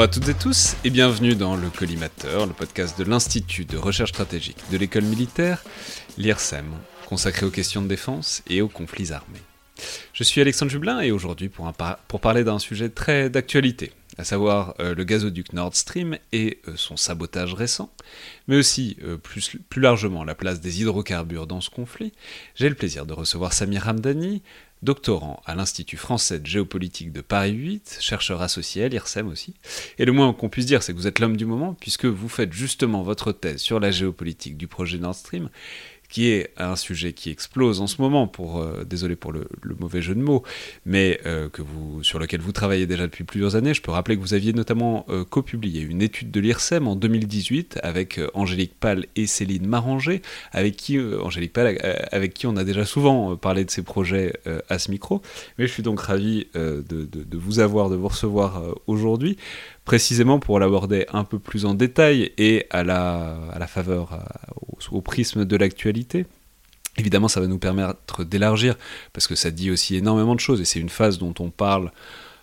Bonjour 0.00 0.12
à 0.12 0.14
toutes 0.14 0.28
et 0.30 0.34
tous 0.34 0.76
et 0.82 0.88
bienvenue 0.88 1.34
dans 1.34 1.56
le 1.56 1.68
Collimateur, 1.68 2.46
le 2.46 2.54
podcast 2.54 2.98
de 2.98 3.04
l'Institut 3.04 3.66
de 3.66 3.76
recherche 3.76 4.12
stratégique 4.12 4.56
de 4.72 4.78
l'école 4.78 5.04
militaire, 5.04 5.62
l'IRSEM, 6.16 6.64
consacré 7.06 7.44
aux 7.44 7.50
questions 7.50 7.82
de 7.82 7.86
défense 7.86 8.42
et 8.48 8.62
aux 8.62 8.68
conflits 8.68 9.12
armés. 9.12 9.42
Je 10.14 10.24
suis 10.24 10.40
Alexandre 10.40 10.72
Jublin 10.72 11.00
et 11.00 11.10
aujourd'hui 11.10 11.50
pour, 11.50 11.70
pour, 12.08 12.20
parler 12.22 12.44
d'un 12.44 12.58
sujet 12.58 12.88
très 12.88 13.28
d'actualité, 13.28 13.92
à 14.16 14.24
savoir 14.24 14.74
euh, 14.80 14.94
le 14.94 15.04
gazoduc 15.04 15.52
Nord 15.52 15.76
Stream 15.76 16.16
et 16.32 16.60
euh, 16.66 16.72
son 16.76 16.96
sabotage 16.96 17.52
récent, 17.52 17.92
mais 18.48 18.56
aussi 18.56 18.96
euh, 19.02 19.18
plus, 19.18 19.58
plus 19.68 19.82
largement 19.82 20.24
la 20.24 20.34
place 20.34 20.62
des 20.62 20.80
hydrocarbures 20.80 21.46
dans 21.46 21.60
ce 21.60 21.68
conflit, 21.68 22.14
j'ai 22.54 22.70
le 22.70 22.74
plaisir 22.74 23.04
de 23.04 23.12
recevoir 23.12 23.52
Samir 23.52 23.86
Hamdani, 23.86 24.40
doctorant 24.82 25.42
à 25.46 25.54
l'Institut 25.54 25.96
français 25.96 26.38
de 26.38 26.46
géopolitique 26.46 27.12
de 27.12 27.20
Paris 27.20 27.52
8, 27.52 27.98
chercheur 28.00 28.42
associé 28.42 28.84
à 28.84 28.88
l'IRSEM 28.88 29.28
aussi. 29.28 29.54
Et 29.98 30.04
le 30.04 30.12
moins 30.12 30.32
qu'on 30.32 30.48
puisse 30.48 30.66
dire, 30.66 30.82
c'est 30.82 30.92
que 30.92 30.98
vous 30.98 31.06
êtes 31.06 31.18
l'homme 31.18 31.36
du 31.36 31.46
moment, 31.46 31.74
puisque 31.74 32.06
vous 32.06 32.28
faites 32.28 32.52
justement 32.52 33.02
votre 33.02 33.32
thèse 33.32 33.60
sur 33.60 33.80
la 33.80 33.90
géopolitique 33.90 34.56
du 34.56 34.68
projet 34.68 34.98
Nord 34.98 35.14
Stream, 35.14 35.50
qui 36.10 36.28
est 36.28 36.50
un 36.58 36.76
sujet 36.76 37.12
qui 37.12 37.30
explose 37.30 37.80
en 37.80 37.86
ce 37.86 38.02
moment, 38.02 38.26
pour, 38.26 38.60
euh, 38.60 38.84
désolé 38.84 39.16
pour 39.16 39.32
le, 39.32 39.46
mauvais 39.78 40.02
jeu 40.02 40.14
de 40.14 40.20
mots, 40.20 40.42
mais 40.84 41.20
euh, 41.24 41.48
que 41.48 41.62
vous, 41.62 42.02
sur 42.02 42.18
lequel 42.18 42.40
vous 42.40 42.52
travaillez 42.52 42.86
déjà 42.86 43.04
depuis 43.04 43.24
plusieurs 43.24 43.56
années. 43.56 43.72
Je 43.72 43.80
peux 43.80 43.92
rappeler 43.92 44.16
que 44.16 44.20
vous 44.20 44.34
aviez 44.34 44.52
notamment 44.52 45.06
euh, 45.08 45.24
copublié 45.24 45.80
une 45.80 46.02
étude 46.02 46.30
de 46.30 46.40
l'IRSEM 46.40 46.88
en 46.88 46.96
2018 46.96 47.78
avec 47.82 48.20
Angélique 48.34 48.74
Pal 48.78 49.06
et 49.16 49.26
Céline 49.26 49.66
Maranger, 49.66 50.20
avec 50.52 50.76
qui, 50.76 50.98
Angélique 51.00 51.56
avec 51.56 52.34
qui 52.34 52.46
on 52.46 52.56
a 52.56 52.64
déjà 52.64 52.84
souvent 52.84 53.36
parlé 53.36 53.64
de 53.64 53.70
ces 53.70 53.82
projets 53.82 54.32
à 54.68 54.78
ce 54.78 54.90
micro. 54.90 55.22
Mais 55.58 55.66
je 55.66 55.72
suis 55.72 55.82
donc 55.82 56.00
ravi 56.00 56.46
de, 56.54 57.36
vous 57.36 57.60
avoir, 57.60 57.90
de 57.90 57.96
vous 57.96 58.08
recevoir 58.08 58.62
aujourd'hui 58.86 59.36
précisément 59.90 60.38
pour 60.38 60.60
l'aborder 60.60 61.04
un 61.12 61.24
peu 61.24 61.40
plus 61.40 61.64
en 61.64 61.74
détail 61.74 62.30
et 62.38 62.64
à 62.70 62.84
la, 62.84 63.36
à 63.52 63.58
la 63.58 63.66
faveur, 63.66 64.24
au, 64.92 65.00
prisme 65.00 65.44
de 65.44 65.56
l'actualité. 65.56 66.26
Évidemment, 66.96 67.26
ça 67.26 67.40
va 67.40 67.48
nous 67.48 67.58
permettre 67.58 68.22
d'élargir, 68.22 68.76
parce 69.12 69.26
que 69.26 69.34
ça 69.34 69.50
dit 69.50 69.68
aussi 69.68 69.96
énormément 69.96 70.36
de 70.36 70.40
choses, 70.40 70.60
et 70.60 70.64
c'est 70.64 70.78
une 70.78 70.90
phase 70.90 71.18
dont 71.18 71.34
on 71.40 71.50
parle 71.50 71.90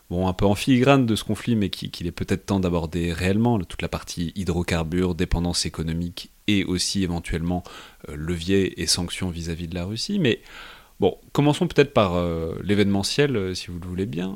bon, 0.09 0.27
un 0.27 0.33
peu 0.33 0.45
en 0.45 0.55
filigrane 0.55 1.05
de 1.05 1.15
ce 1.15 1.23
conflit, 1.23 1.55
mais 1.55 1.69
qu'il 1.69 2.05
est 2.05 2.11
peut-être 2.11 2.47
temps 2.47 2.59
d'aborder 2.59 3.13
réellement, 3.13 3.57
toute 3.59 3.81
la 3.81 3.87
partie 3.87 4.33
hydrocarbures, 4.35 5.15
dépendance 5.15 5.65
économique, 5.65 6.31
et 6.47 6.65
aussi 6.65 7.01
éventuellement 7.01 7.63
euh, 8.09 8.15
levier 8.17 8.81
et 8.81 8.87
sanctions 8.87 9.29
vis-à-vis 9.29 9.69
de 9.69 9.75
la 9.75 9.85
Russie. 9.85 10.19
Mais 10.19 10.41
bon, 10.99 11.17
commençons 11.31 11.69
peut-être 11.69 11.93
par 11.93 12.15
euh, 12.15 12.55
l'événementiel, 12.61 13.37
euh, 13.37 13.53
si 13.53 13.67
vous 13.67 13.79
le 13.79 13.87
voulez 13.87 14.05
bien. 14.05 14.35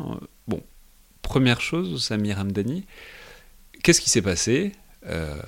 Première 1.21 1.61
chose, 1.61 2.03
Samir 2.03 2.39
Hamdani, 2.39 2.85
qu'est-ce 3.83 4.01
qui 4.01 4.09
s'est 4.09 4.21
passé 4.21 4.73
euh, 5.05 5.41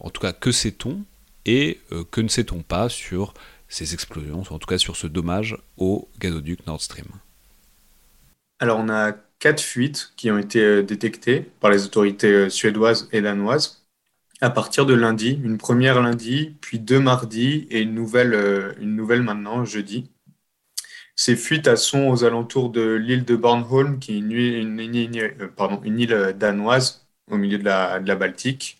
En 0.00 0.10
tout 0.10 0.20
cas, 0.20 0.32
que 0.32 0.52
sait-on 0.52 1.04
Et 1.46 1.80
euh, 1.92 2.04
que 2.10 2.20
ne 2.20 2.28
sait-on 2.28 2.62
pas 2.62 2.88
sur 2.88 3.34
ces 3.68 3.94
explosions, 3.94 4.42
en 4.48 4.58
tout 4.58 4.66
cas 4.66 4.78
sur 4.78 4.96
ce 4.96 5.06
dommage 5.06 5.56
au 5.76 6.08
gazoduc 6.18 6.66
Nord 6.66 6.80
Stream? 6.80 7.06
Alors, 8.60 8.78
on 8.78 8.88
a 8.88 9.12
quatre 9.38 9.60
fuites 9.60 10.12
qui 10.16 10.30
ont 10.30 10.38
été 10.38 10.60
euh, 10.60 10.82
détectées 10.82 11.40
par 11.60 11.70
les 11.70 11.84
autorités 11.84 12.48
suédoises 12.50 13.08
et 13.12 13.20
danoises 13.20 13.84
à 14.40 14.50
partir 14.50 14.86
de 14.86 14.94
lundi. 14.94 15.40
Une 15.42 15.58
première 15.58 16.00
lundi, 16.02 16.56
puis 16.60 16.78
deux 16.78 17.00
mardis 17.00 17.66
et 17.70 17.80
une 17.80 17.94
nouvelle 17.94 19.22
maintenant 19.22 19.64
jeudi. 19.64 20.10
Ces 21.16 21.36
fuites 21.36 21.76
sont 21.76 22.08
aux 22.08 22.24
alentours 22.24 22.70
de 22.70 22.94
l'île 22.94 23.24
de 23.24 23.36
Bornholm, 23.36 23.98
qui 23.98 24.14
est 24.14 24.18
une, 24.18 24.80
île 24.80 26.12
euh, 26.12 26.32
danoise 26.32 27.06
au 27.30 27.36
milieu 27.36 27.58
de 27.58 27.64
la, 27.64 28.16
Baltique. 28.16 28.78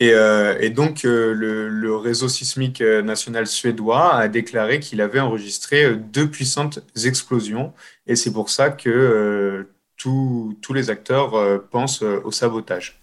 Et, 0.00 0.12
euh, 0.12 0.68
donc, 0.70 1.04
euh, 1.04 1.32
le, 1.32 1.96
réseau 1.96 2.28
sismique 2.28 2.80
national 2.80 3.46
suédois 3.46 4.14
a 4.14 4.28
déclaré 4.28 4.78
qu'il 4.78 5.00
avait 5.00 5.20
enregistré 5.20 5.96
deux 5.96 6.30
puissantes 6.30 6.80
explosions. 7.04 7.72
Et 8.06 8.14
c'est 8.14 8.32
pour 8.32 8.50
ça 8.50 8.70
que 8.70 9.66
tous 9.96 10.72
les 10.74 10.90
acteurs 10.90 11.66
pensent 11.70 12.02
au 12.02 12.30
sabotage. 12.30 13.00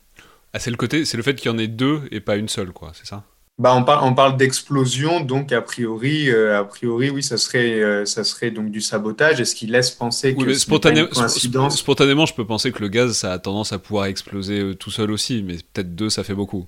Ah, 0.53 0.59
c'est 0.59 0.71
le 0.71 0.77
côté, 0.77 1.03
c'est 1.03 1.17
le 1.17 1.23
fait 1.23 1.35
qu'il 1.35 1.51
y 1.51 1.53
en 1.53 1.57
ait 1.57 1.67
deux 1.67 2.03
et 2.11 2.21
pas 2.21 2.37
une 2.37 2.47
seule, 2.47 2.71
quoi, 2.71 2.93
c'est 2.93 3.05
ça? 3.05 3.25
Bah, 3.57 3.73
on, 3.73 3.85
parle, 3.85 4.03
on 4.03 4.13
parle 4.13 4.35
d'explosion, 4.35 5.21
donc 5.21 5.53
a 5.53 5.61
priori, 5.61 6.29
euh, 6.29 6.59
a 6.59 6.65
priori, 6.65 7.09
oui, 7.09 7.23
ça 7.23 7.37
serait, 7.37 7.81
euh, 7.81 8.03
ça 8.05 8.25
serait 8.25 8.51
donc 8.51 8.69
du 8.69 8.81
sabotage. 8.81 9.39
Et 9.39 9.45
ce 9.45 9.55
qui 9.55 9.65
laisse 9.65 9.91
penser 9.91 10.35
que 10.35 10.53
spontané... 10.53 11.07
coïncidence... 11.07 11.77
spontanément, 11.77 12.25
je 12.25 12.33
peux 12.33 12.45
penser 12.45 12.73
que 12.73 12.81
le 12.81 12.89
gaz, 12.89 13.13
ça 13.13 13.31
a 13.31 13.39
tendance 13.39 13.71
à 13.71 13.79
pouvoir 13.79 14.07
exploser 14.07 14.59
euh, 14.59 14.75
tout 14.75 14.91
seul 14.91 15.09
aussi, 15.09 15.41
mais 15.41 15.55
peut-être 15.71 15.95
deux, 15.95 16.09
ça 16.09 16.25
fait 16.25 16.33
beaucoup. 16.33 16.67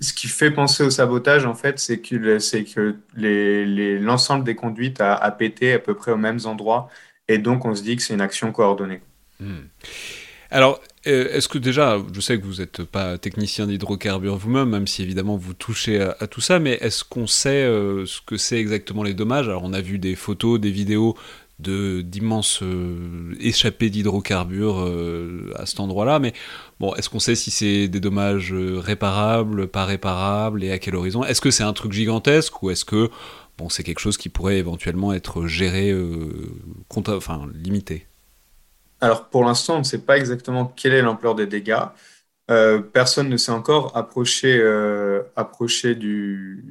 Ce 0.00 0.12
qui 0.12 0.28
fait 0.28 0.52
penser 0.52 0.84
au 0.84 0.90
sabotage, 0.90 1.46
en 1.46 1.54
fait, 1.54 1.80
c'est 1.80 1.98
que, 1.98 2.38
c'est 2.38 2.62
que 2.62 2.94
les, 3.16 3.98
l'ensemble 3.98 4.44
des 4.44 4.54
conduites 4.54 5.00
a, 5.00 5.14
a, 5.14 5.30
pété 5.32 5.72
à 5.72 5.80
peu 5.80 5.94
près 5.94 6.12
aux 6.12 6.16
mêmes 6.16 6.40
endroits, 6.44 6.88
et 7.26 7.38
donc 7.38 7.64
on 7.64 7.74
se 7.74 7.82
dit 7.82 7.96
que 7.96 8.02
c'est 8.02 8.14
une 8.14 8.20
action 8.20 8.52
coordonnée. 8.52 9.00
Hmm. 9.40 9.62
Alors, 10.50 10.80
est-ce 11.04 11.48
que 11.48 11.58
déjà, 11.58 11.98
je 12.12 12.20
sais 12.20 12.38
que 12.38 12.44
vous 12.44 12.56
n'êtes 12.56 12.82
pas 12.84 13.18
technicien 13.18 13.66
d'hydrocarbures 13.66 14.36
vous-même, 14.36 14.70
même 14.70 14.86
si 14.86 15.02
évidemment 15.02 15.36
vous 15.36 15.54
touchez 15.54 16.00
à, 16.00 16.26
tout 16.26 16.40
ça, 16.40 16.58
mais 16.58 16.78
est-ce 16.80 17.04
qu'on 17.04 17.26
sait 17.26 17.64
euh, 17.64 18.06
ce 18.06 18.20
que 18.20 18.36
c'est 18.36 18.58
exactement 18.58 19.02
les 19.02 19.14
dommages? 19.14 19.48
Alors, 19.48 19.64
on 19.64 19.72
a 19.72 19.80
vu 19.80 19.98
des 19.98 20.14
photos, 20.14 20.60
des 20.60 20.70
vidéos 20.70 21.16
de 21.60 22.00
d'immenses 22.00 22.60
euh, 22.62 23.34
échappées 23.38 23.90
d'hydrocarbures 23.90 24.90
à 25.56 25.66
cet 25.66 25.80
endroit-là, 25.80 26.18
mais 26.18 26.32
bon, 26.80 26.94
est-ce 26.94 27.10
qu'on 27.10 27.20
sait 27.20 27.34
si 27.34 27.50
c'est 27.50 27.88
des 27.88 28.00
dommages 28.00 28.52
réparables, 28.52 29.68
pas 29.68 29.84
réparables, 29.84 30.64
et 30.64 30.70
à 30.72 30.78
quel 30.78 30.96
horizon? 30.96 31.24
Est-ce 31.24 31.40
que 31.40 31.50
c'est 31.50 31.62
un 31.64 31.72
truc 31.72 31.92
gigantesque 31.92 32.62
ou 32.62 32.70
est-ce 32.70 32.84
que 32.84 33.10
bon, 33.58 33.68
c'est 33.68 33.84
quelque 33.84 34.00
chose 34.00 34.16
qui 34.16 34.28
pourrait 34.30 34.58
éventuellement 34.58 35.12
être 35.12 35.46
géré, 35.46 35.94
enfin 36.90 37.48
limité? 37.54 38.06
Alors 39.04 39.28
pour 39.28 39.44
l'instant, 39.44 39.76
on 39.76 39.78
ne 39.80 39.84
sait 39.84 39.98
pas 39.98 40.16
exactement 40.16 40.64
quelle 40.64 40.94
est 40.94 41.02
l'ampleur 41.02 41.34
des 41.34 41.46
dégâts. 41.46 41.84
Euh, 42.50 42.80
personne 42.80 43.28
ne 43.28 43.36
s'est 43.36 43.52
encore 43.52 43.94
approché, 43.96 44.58
euh, 44.58 45.22
du, 45.94 46.62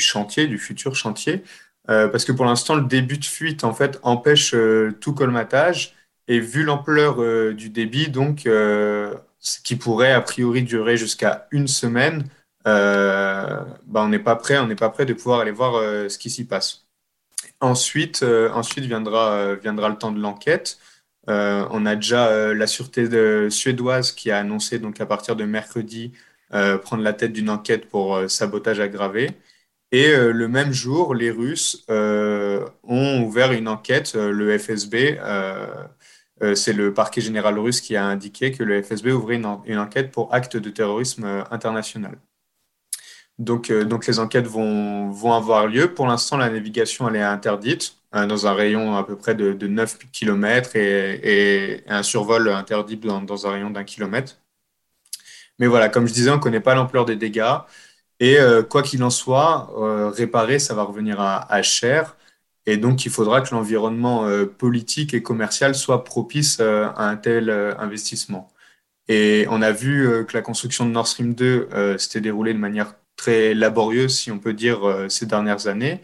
chantier, 0.00 0.48
du 0.48 0.58
futur 0.58 0.96
chantier, 0.96 1.44
euh, 1.90 2.08
parce 2.08 2.24
que 2.24 2.32
pour 2.32 2.44
l'instant, 2.44 2.74
le 2.74 2.82
début 2.82 3.18
de 3.18 3.24
fuite 3.24 3.62
en 3.62 3.72
fait 3.72 4.00
empêche 4.02 4.54
tout 5.00 5.14
colmatage. 5.14 5.94
Et 6.28 6.40
vu 6.40 6.64
l'ampleur 6.64 7.16
du 7.54 7.68
débit, 7.70 8.08
donc 8.08 8.42
ce 8.44 9.60
qui 9.62 9.76
pourrait 9.76 10.12
a 10.12 10.20
priori 10.20 10.62
durer 10.62 10.96
jusqu'à 10.96 11.46
une 11.52 11.68
semaine, 11.68 12.24
bah, 12.64 13.66
on 13.94 14.08
n'est 14.08 14.18
pas 14.18 14.36
prêt, 14.36 14.58
on 14.58 14.66
n'est 14.66 14.76
pas 14.76 14.90
prêt 14.90 15.06
de 15.06 15.14
pouvoir 15.14 15.40
aller 15.40 15.50
voir 15.52 15.74
ce 16.10 16.18
qui 16.18 16.30
s'y 16.30 16.44
passe. 16.46 16.86
Ensuite, 17.62 18.24
euh, 18.24 18.50
ensuite 18.50 18.86
viendra, 18.86 19.34
euh, 19.34 19.56
viendra 19.56 19.88
le 19.88 19.96
temps 19.96 20.10
de 20.10 20.20
l'enquête. 20.20 20.78
Euh, 21.28 21.64
on 21.70 21.86
a 21.86 21.94
déjà 21.94 22.52
la 22.54 22.66
sûreté 22.66 23.08
suédoise 23.50 24.10
qui 24.12 24.32
a 24.32 24.38
annoncé 24.38 24.80
donc 24.80 25.00
à 25.00 25.06
partir 25.06 25.36
de 25.36 25.44
mercredi 25.44 26.12
prendre 26.82 27.02
la 27.02 27.14
tête 27.14 27.32
d'une 27.32 27.48
enquête 27.48 27.88
pour 27.88 28.28
sabotage 28.28 28.80
aggravé. 28.80 29.30
Et 29.92 30.14
le 30.14 30.48
même 30.48 30.72
jour, 30.72 31.14
les 31.14 31.30
Russes 31.30 31.84
ont 31.88 33.22
ouvert 33.22 33.52
une 33.52 33.68
enquête, 33.68 34.14
le 34.14 34.58
FSB, 34.58 35.18
c'est 36.54 36.72
le 36.72 36.92
parquet 36.92 37.20
général 37.20 37.58
russe 37.58 37.80
qui 37.80 37.96
a 37.96 38.04
indiqué 38.04 38.52
que 38.52 38.64
le 38.64 38.82
FSB 38.82 39.12
ouvrait 39.12 39.36
une, 39.36 39.46
une 39.66 39.78
enquête 39.78 40.10
pour 40.10 40.34
acte 40.34 40.56
de 40.56 40.70
terrorisme 40.70 41.44
international. 41.50 42.18
Donc, 43.42 43.70
euh, 43.70 43.84
donc 43.84 44.06
les 44.06 44.20
enquêtes 44.20 44.46
vont, 44.46 45.10
vont 45.10 45.32
avoir 45.32 45.66
lieu. 45.66 45.92
Pour 45.92 46.06
l'instant, 46.06 46.36
la 46.36 46.48
navigation 46.48 47.08
elle 47.08 47.16
est 47.16 47.22
interdite 47.22 47.96
euh, 48.14 48.26
dans 48.26 48.46
un 48.46 48.54
rayon 48.54 48.96
à 48.96 49.04
peu 49.04 49.16
près 49.16 49.34
de, 49.34 49.52
de 49.52 49.66
9 49.66 49.98
km 50.12 50.76
et, 50.76 51.82
un 51.88 52.04
survol 52.04 52.48
interdit 52.50 52.96
dans, 52.96 53.46
un 53.46 53.50
rayon 53.50 53.70
d'un 53.70 53.84
kilomètre. 53.84 54.38
Mais 55.58 55.66
voilà, 55.66 55.88
comme 55.88 56.06
je 56.06 56.12
disais, 56.12 56.30
on 56.30 56.36
ne 56.36 56.40
connaît 56.40 56.60
pas 56.60 56.74
l'ampleur 56.74 57.04
des 57.04 57.16
dégâts. 57.16 57.56
Et 58.20 58.38
euh, 58.38 58.62
quoi 58.62 58.82
qu'il 58.82 59.02
en 59.02 59.10
soit, 59.10 59.72
réparer, 60.16 60.58
ça 60.60 60.74
va 60.74 60.84
revenir 60.84 61.20
à, 61.20 61.52
à, 61.52 61.62
cher. 61.62 62.16
Et 62.66 62.76
donc, 62.76 63.04
il 63.06 63.10
faudra 63.10 63.40
que 63.40 63.52
l'environnement 63.54 64.26
politique 64.58 65.14
et 65.14 65.22
commercial 65.22 65.74
soit 65.74 66.04
propice 66.04 66.60
à 66.60 67.08
un 67.08 67.16
tel 67.16 67.50
investissement. 67.78 68.52
Et 69.08 69.46
on 69.50 69.62
a 69.62 69.72
vu 69.72 70.24
que 70.26 70.36
la 70.36 70.42
construction 70.42 70.86
de 70.86 70.92
Nord 70.92 71.08
Stream 71.08 71.34
2 71.34 71.96
s'était 71.98 72.20
déroulée 72.20 72.54
de 72.54 72.58
manière 72.58 72.94
très 73.16 73.54
laborieuse, 73.54 74.16
si 74.16 74.30
on 74.30 74.38
peut 74.38 74.54
dire, 74.54 74.86
euh, 74.86 75.08
ces 75.08 75.26
dernières 75.26 75.66
années, 75.66 76.00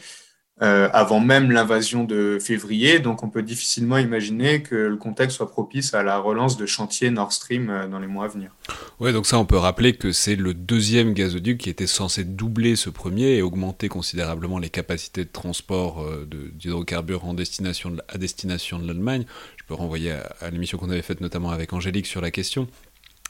euh, 0.60 0.88
avant 0.92 1.20
même 1.20 1.52
l'invasion 1.52 2.02
de 2.02 2.38
février. 2.40 2.98
Donc, 2.98 3.22
on 3.22 3.28
peut 3.28 3.42
difficilement 3.42 3.98
imaginer 3.98 4.62
que 4.62 4.74
le 4.74 4.96
contexte 4.96 5.36
soit 5.36 5.50
propice 5.50 5.94
à 5.94 6.02
la 6.02 6.18
relance 6.18 6.56
de 6.56 6.66
chantier 6.66 7.10
Nord 7.10 7.32
Stream 7.32 7.70
euh, 7.70 7.86
dans 7.86 8.00
les 8.00 8.08
mois 8.08 8.24
à 8.24 8.28
venir. 8.28 8.50
Oui, 8.98 9.12
donc 9.12 9.26
ça, 9.26 9.38
on 9.38 9.44
peut 9.44 9.56
rappeler 9.56 9.94
que 9.94 10.10
c'est 10.10 10.36
le 10.36 10.54
deuxième 10.54 11.12
gazoduc 11.12 11.58
qui 11.58 11.70
était 11.70 11.86
censé 11.86 12.24
doubler 12.24 12.74
ce 12.74 12.90
premier 12.90 13.36
et 13.36 13.42
augmenter 13.42 13.88
considérablement 13.88 14.58
les 14.58 14.70
capacités 14.70 15.24
de 15.24 15.30
transport 15.30 16.04
d'hydrocarbures 16.26 17.22
destination 17.34 17.96
à 18.08 18.18
destination 18.18 18.78
de 18.78 18.86
l'Allemagne. 18.86 19.24
Je 19.56 19.64
peux 19.64 19.74
renvoyer 19.74 20.12
à, 20.12 20.32
à 20.40 20.50
l'émission 20.50 20.76
qu'on 20.78 20.90
avait 20.90 21.02
faite 21.02 21.20
notamment 21.20 21.50
avec 21.50 21.72
Angélique 21.72 22.06
sur 22.06 22.20
la 22.20 22.32
question. 22.32 22.66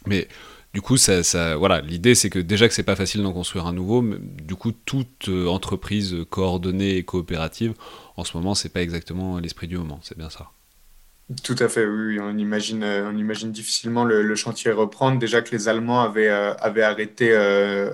Mais 0.07 0.29
du 0.75 0.83
coup, 0.83 0.97
ça, 0.97 1.57
voilà, 1.57 1.81
l'idée 1.81 2.15
c'est 2.15 2.29
que 2.29 2.39
déjà 2.39 2.69
que 2.69 2.75
c'est 2.75 2.83
pas 2.83 2.97
facile 2.97 3.23
d'en 3.23 3.33
construire 3.33 3.67
un 3.67 3.73
nouveau, 3.73 4.03
mais 4.03 4.17
du 4.21 4.55
coup, 4.55 4.73
toute 4.73 5.29
euh, 5.29 5.47
entreprise 5.47 6.17
coordonnée 6.29 6.97
et 6.97 7.05
coopérative, 7.05 7.75
en 8.17 8.25
ce 8.25 8.37
moment, 8.37 8.55
c'est 8.55 8.69
pas 8.69 8.83
exactement 8.83 9.39
l'esprit 9.39 9.67
du 9.67 9.79
moment, 9.79 9.99
c'est 10.03 10.19
bien 10.19 10.29
ça. 10.29 10.51
Tout 11.43 11.57
à 11.59 11.69
fait, 11.69 11.87
oui, 11.87 12.19
on 12.21 12.37
imagine, 12.37 12.83
euh, 12.83 13.11
on 13.11 13.17
imagine 13.17 13.51
difficilement 13.51 14.05
le, 14.05 14.35
chantier 14.35 14.71
reprendre. 14.71 15.19
Déjà 15.19 15.43
que 15.43 15.51
les 15.53 15.69
Allemands 15.69 16.03
avaient, 16.03 16.29
euh, 16.29 16.55
avaient 16.55 16.83
arrêté, 16.83 17.35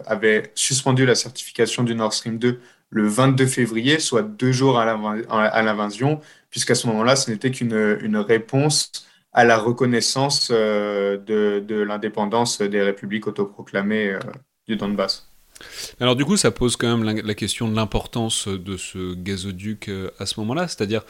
avaient 0.06 0.52
suspendu 0.54 1.06
la 1.06 1.14
certification 1.14 1.84
du 1.84 1.94
Nord 1.94 2.12
Stream 2.12 2.38
2 2.38 2.60
le 2.90 3.08
22 3.08 3.46
février, 3.46 3.98
soit 3.98 4.22
deux 4.22 4.52
jours 4.52 4.78
à 4.78 5.62
l'invasion, 5.62 6.20
puisqu'à 6.50 6.76
ce 6.76 6.86
moment-là, 6.88 7.16
ce 7.16 7.30
n'était 7.30 7.50
qu'une 7.50 7.98
une 8.00 8.16
réponse 8.18 8.92
à 9.34 9.44
la 9.44 9.58
reconnaissance 9.58 10.48
euh, 10.52 11.18
de, 11.18 11.82
l'indépendance 11.82 12.62
des 12.62 12.80
républiques 12.80 13.26
autoproclamées 13.26 14.10
euh, 14.10 14.20
du 14.66 14.76
Donbass. 14.76 15.28
Alors 16.00 16.16
du 16.16 16.24
coup, 16.24 16.36
ça 16.36 16.50
pose 16.50 16.76
quand 16.76 16.96
même 16.96 17.22
la, 17.24 17.34
question 17.34 17.68
de 17.68 17.74
l'importance 17.74 18.48
de 18.48 18.76
ce 18.76 19.14
gazoduc 19.14 19.88
euh, 19.88 20.10
à 20.18 20.26
ce 20.26 20.38
moment-là, 20.40 20.68
c'est-à-dire, 20.68 21.02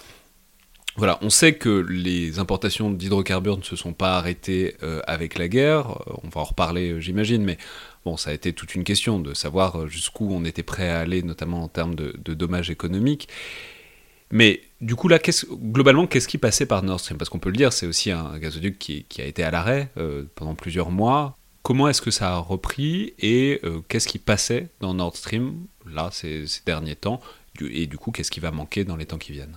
voilà, 0.96 1.18
on 1.22 1.30
sait 1.30 1.54
que 1.54 1.68
les 1.68 2.38
importations 2.38 2.90
d'hydrocarbures 2.90 3.58
ne 3.58 3.62
se 3.62 3.76
sont 3.76 3.92
pas 3.92 4.16
arrêtées 4.16 4.76
avec 5.08 5.38
la 5.38 5.48
guerre, 5.48 5.98
on 6.22 6.28
va 6.28 6.42
en 6.42 6.44
reparler 6.44 7.00
j'imagine, 7.00 7.42
mais 7.42 7.58
bon, 8.04 8.16
ça 8.16 8.30
a 8.30 8.32
été 8.32 8.52
toute 8.52 8.76
une 8.76 8.84
question 8.84 9.18
de 9.18 9.34
savoir 9.34 9.88
jusqu'où 9.88 10.28
on 10.30 10.44
était 10.44 10.62
prêt 10.62 10.88
à 10.88 11.00
aller, 11.00 11.24
notamment 11.24 11.64
en 11.64 11.68
termes 11.68 11.96
de, 11.96 12.14
de 12.16 12.34
dommages 12.34 12.70
économiques. 12.70 13.28
Mais 14.34 14.62
du 14.80 14.96
coup, 14.96 15.06
là, 15.06 15.20
globalement, 15.48 16.08
qu'est-ce 16.08 16.26
qui 16.26 16.38
passait 16.38 16.66
par 16.66 16.82
Nord 16.82 16.98
Stream? 16.98 17.16
Parce 17.16 17.30
qu'on 17.30 17.38
peut 17.38 17.50
le 17.50 17.56
dire, 17.56 17.72
c'est 17.72 17.86
aussi 17.86 18.10
un 18.10 18.36
gazoduc 18.36 18.80
qui, 18.80 19.06
a 19.18 19.24
été 19.24 19.44
à 19.44 19.52
l'arrêt 19.52 19.90
euh, 19.96 20.24
pendant 20.34 20.56
plusieurs 20.56 20.90
mois. 20.90 21.38
Comment 21.62 21.88
est-ce 21.88 22.02
que 22.02 22.10
ça 22.10 22.32
a 22.32 22.38
repris 22.38 23.14
et 23.20 23.60
euh, 23.62 23.80
qu'est-ce 23.88 24.08
qui 24.08 24.18
passait 24.18 24.70
dans 24.80 24.92
Nord 24.92 25.16
Stream, 25.16 25.54
là, 25.86 26.08
ces, 26.10 26.46
derniers 26.66 26.96
temps? 26.96 27.20
Et 27.60 27.86
du 27.86 27.96
coup, 27.96 28.10
qu'est-ce 28.10 28.32
qui 28.32 28.40
va 28.40 28.50
manquer 28.50 28.82
dans 28.82 28.96
les 28.96 29.06
temps 29.06 29.18
qui 29.18 29.30
viennent? 29.30 29.56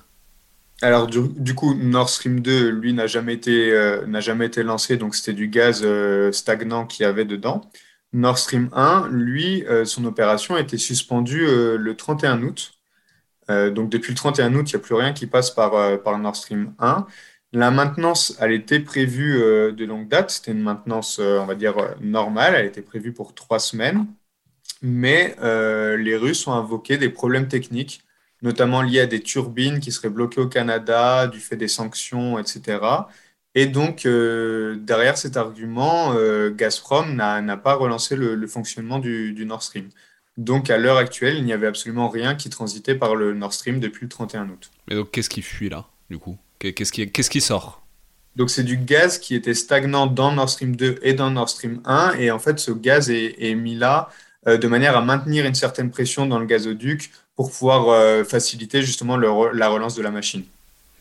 Alors 0.83 1.07
du, 1.07 1.55
coup, 1.55 1.73
Nord 1.73 2.09
Stream 2.09 2.41
2, 2.41 2.69
lui, 2.69 2.93
n'a 2.93 3.07
jamais, 3.07 3.33
été, 3.33 3.71
euh, 3.71 4.05
n'a 4.05 4.19
jamais 4.19 4.45
été 4.45 4.61
lancé, 4.61 4.95
donc 4.95 5.15
c'était 5.15 5.33
du 5.33 5.47
gaz 5.47 5.83
stagnant 6.31 6.85
qu'il 6.85 7.01
y 7.01 7.07
avait 7.07 7.25
dedans. 7.25 7.61
Nord 8.13 8.37
Stream 8.37 8.69
1, 8.73 9.07
lui, 9.09 9.65
son 9.85 10.05
opération 10.05 10.53
a 10.53 10.61
été 10.61 10.77
suspendue 10.77 11.47
le 11.47 11.95
31 11.95 12.43
août. 12.43 12.76
Euh, 13.49 13.69
donc 13.71 13.89
depuis 13.89 14.11
le 14.11 14.17
31 14.17 14.53
août, 14.55 14.71
il 14.71 14.75
n'y 14.75 14.81
a 14.81 14.83
plus 14.83 14.95
rien 14.95 15.13
qui 15.13 15.27
passe 15.27 15.51
par, 15.51 15.73
euh, 15.75 15.97
par 15.97 16.17
Nord 16.19 16.35
Stream 16.35 16.73
1. 16.79 17.07
La 17.53 17.71
maintenance, 17.71 18.37
elle 18.41 18.51
était 18.51 18.79
prévue 18.79 19.41
euh, 19.41 19.71
de 19.71 19.85
longue 19.85 20.07
date. 20.07 20.31
C'était 20.31 20.51
une 20.51 20.61
maintenance, 20.61 21.19
on 21.19 21.45
va 21.45 21.55
dire, 21.55 21.75
normale. 22.01 22.55
Elle 22.55 22.65
était 22.65 22.81
prévue 22.81 23.13
pour 23.13 23.33
trois 23.33 23.59
semaines. 23.59 24.05
Mais 24.81 25.35
les 25.97 26.15
Russes 26.15 26.45
ont 26.47 26.53
invoqué 26.53 26.97
des 26.97 27.09
problèmes 27.09 27.47
techniques, 27.47 28.03
notamment 28.41 28.81
liés 28.81 29.01
à 29.01 29.07
des 29.07 29.21
turbines 29.21 29.79
qui 29.79 29.91
seraient 29.91 30.09
bloquées 30.09 30.41
au 30.41 30.47
Canada 30.47 31.27
du 31.27 31.39
fait 31.39 31.55
des 31.55 31.67
sanctions, 31.67 32.37
etc. 32.37 32.79
Et 33.55 33.65
donc, 33.65 34.03
derrière 34.05 35.17
cet 35.17 35.35
argument, 35.37 36.13
Gazprom 36.51 37.15
n'a 37.15 37.57
pas 37.57 37.73
relancé 37.73 38.15
le, 38.15 38.47
fonctionnement 38.47 38.99
du, 38.99 39.33
du 39.33 39.45
Nord 39.45 39.63
Stream. 39.63 39.89
Donc 40.37 40.69
à 40.69 40.77
l'heure 40.77 40.97
actuelle, 40.97 41.37
il 41.37 41.45
n'y 41.45 41.53
avait 41.53 41.67
absolument 41.67 42.09
rien 42.09 42.35
qui 42.35 42.49
transitait 42.49 42.95
par 42.95 43.15
le 43.15 43.33
Nord 43.33 43.53
Stream 43.53 43.79
depuis 43.79 44.05
le 44.05 44.09
31 44.09 44.49
août. 44.49 44.69
Mais 44.87 44.95
donc 44.95 45.11
qu'est-ce 45.11 45.29
qui 45.29 45.41
fuit 45.41 45.69
là, 45.69 45.85
du 46.09 46.19
coup? 46.19 46.37
Qu'est-ce 46.59 46.91
qui, 46.91 47.11
qu'est-ce 47.11 47.29
qui 47.29 47.41
sort? 47.41 47.83
Donc 48.35 48.51
c'est 48.51 48.63
du 48.63 48.77
gaz 48.77 49.17
qui 49.17 49.33
était 49.33 49.55
stagnant 49.55 50.05
dans 50.05 50.31
Nord 50.31 50.49
Stream 50.49 50.75
2 50.75 50.99
et 51.01 51.13
dans 51.13 51.31
Nord 51.31 51.49
Stream 51.49 51.81
1. 51.85 52.13
Et 52.19 52.29
en 52.29 52.37
fait, 52.37 52.59
ce 52.59 52.71
gaz 52.71 53.09
est, 53.09 53.55
mis 53.55 53.75
là 53.75 54.09
euh, 54.47 54.57
de 54.57 54.67
manière 54.67 54.95
à 54.95 55.01
maintenir 55.01 55.45
une 55.45 55.55
certaine 55.55 55.89
pression 55.89 56.27
dans 56.27 56.37
le 56.37 56.45
gazoduc 56.45 57.11
pour 57.35 57.51
pouvoir 57.51 57.89
euh, 57.89 58.23
faciliter 58.23 58.83
justement 58.83 59.17
la 59.17 59.69
relance 59.69 59.95
de 59.95 60.03
la 60.03 60.11
machine. 60.11 60.43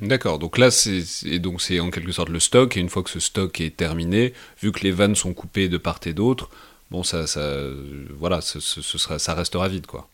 D'accord, 0.01 0.39
donc 0.39 0.59
là 0.59 0.71
c'est 0.71 1.01
donc 1.39 1.63
c'est 1.63 1.81
en 1.81 1.91
quelque 1.91 2.13
sorte 2.13 2.29
le 2.29 2.39
stock, 2.39 2.77
et 2.77 2.81
une 2.81 2.91
fois 2.91 3.03
que 3.03 3.09
ce 3.09 3.19
stock 3.19 3.63
est 3.63 3.75
terminé, 3.75 4.35
vu 4.61 4.71
que 4.71 4.81
les 4.81 4.91
vannes 4.91 5.15
sont 5.15 5.33
coupées 5.33 5.71
de 5.71 5.79
part 5.79 6.01
et 6.05 6.13
d'autre, 6.13 6.51
bon, 6.91 7.03
ça, 7.03 7.27
ça, 7.27 7.61
voilà, 8.15 8.41
ce, 8.41 8.61
sera, 8.61 9.19
ça 9.19 9.35
restera 9.35 9.69
vide, 9.69 9.87
quoi. 9.87 10.09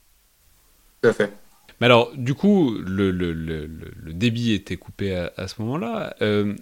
Tout 1.03 1.09
à 1.09 1.13
fait. 1.13 1.33
Mais 1.81 1.87
alors, 1.87 2.13
du 2.15 2.35
coup, 2.35 2.77
le, 2.79 3.11
le, 3.11 3.33
le, 3.33 3.67
le 3.67 4.13
débit 4.13 4.53
était 4.53 4.77
coupé 4.77 5.15
à, 5.17 5.33
à 5.37 5.49
ce 5.49 5.61
moment-là, 5.63 6.15
euh, 6.23 6.55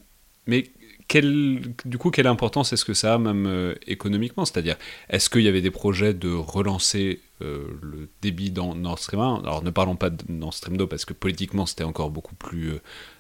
mais 0.47 0.71
quel, 1.09 1.61
du 1.85 1.99
coup, 1.99 2.11
quelle 2.11 2.29
importance 2.29 2.73
est-ce 2.73 2.85
que 2.85 2.95
ça 2.95 3.14
a 3.14 3.19
même 3.19 3.47
euh, 3.47 3.75
économiquement? 3.88 4.45
C'est-à-dire, 4.45 4.76
est-ce 5.09 5.29
qu'il 5.29 5.43
y 5.43 5.49
avait 5.49 5.61
des 5.61 5.73
projets 5.73 6.14
de 6.14 6.33
relancer 6.33 7.21
euh, 7.43 7.67
le 7.83 8.09
débit 8.23 8.50
dans 8.52 8.76
Nord 8.76 9.00
Stream 9.00 9.21
1 9.21 9.40
Alors, 9.43 9.64
ne 9.64 9.71
parlons 9.71 9.97
pas 9.97 10.09
de 10.11 10.23
Nord 10.29 10.55
Stream 10.55 10.76
2 10.76 10.87
parce 10.87 11.05
que 11.05 11.12
politiquement, 11.12 11.67
c'était 11.67 11.83
encore 11.85 12.11
beaucoup 12.11 12.37
plus 12.37 12.75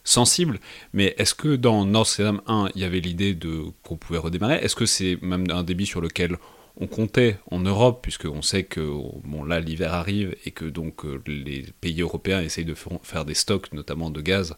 sensible, 0.04 0.60
mais 0.92 1.16
est-ce 1.18 1.34
que 1.34 1.56
dans 1.56 1.84
Nord 1.84 2.06
Stream 2.06 2.40
1, 2.46 2.68
il 2.76 2.80
y 2.80 2.84
avait 2.84 3.00
l'idée 3.00 3.34
de 3.34 3.64
qu'on 3.82 3.96
pouvait 3.96 4.20
redémarrer? 4.20 4.54
Est-ce 4.62 4.76
que 4.76 4.86
c'est 4.86 5.18
même 5.20 5.46
un 5.50 5.64
débit 5.64 5.86
sur 5.86 6.00
lequel 6.00 6.36
on 6.80 6.86
comptait 6.86 7.36
en 7.50 7.60
Europe, 7.60 8.00
puisqu'on 8.02 8.42
sait 8.42 8.64
que 8.64 8.80
bon, 9.24 9.44
là 9.44 9.60
l'hiver 9.60 9.92
arrive 9.92 10.34
et 10.44 10.50
que 10.50 10.64
donc 10.64 11.04
euh, 11.04 11.22
les 11.26 11.66
pays 11.80 12.00
européens 12.00 12.40
essayent 12.40 12.64
de 12.64 12.74
faire 13.02 13.24
des 13.24 13.34
stocks, 13.34 13.72
notamment 13.72 14.10
de 14.10 14.20
gaz, 14.22 14.56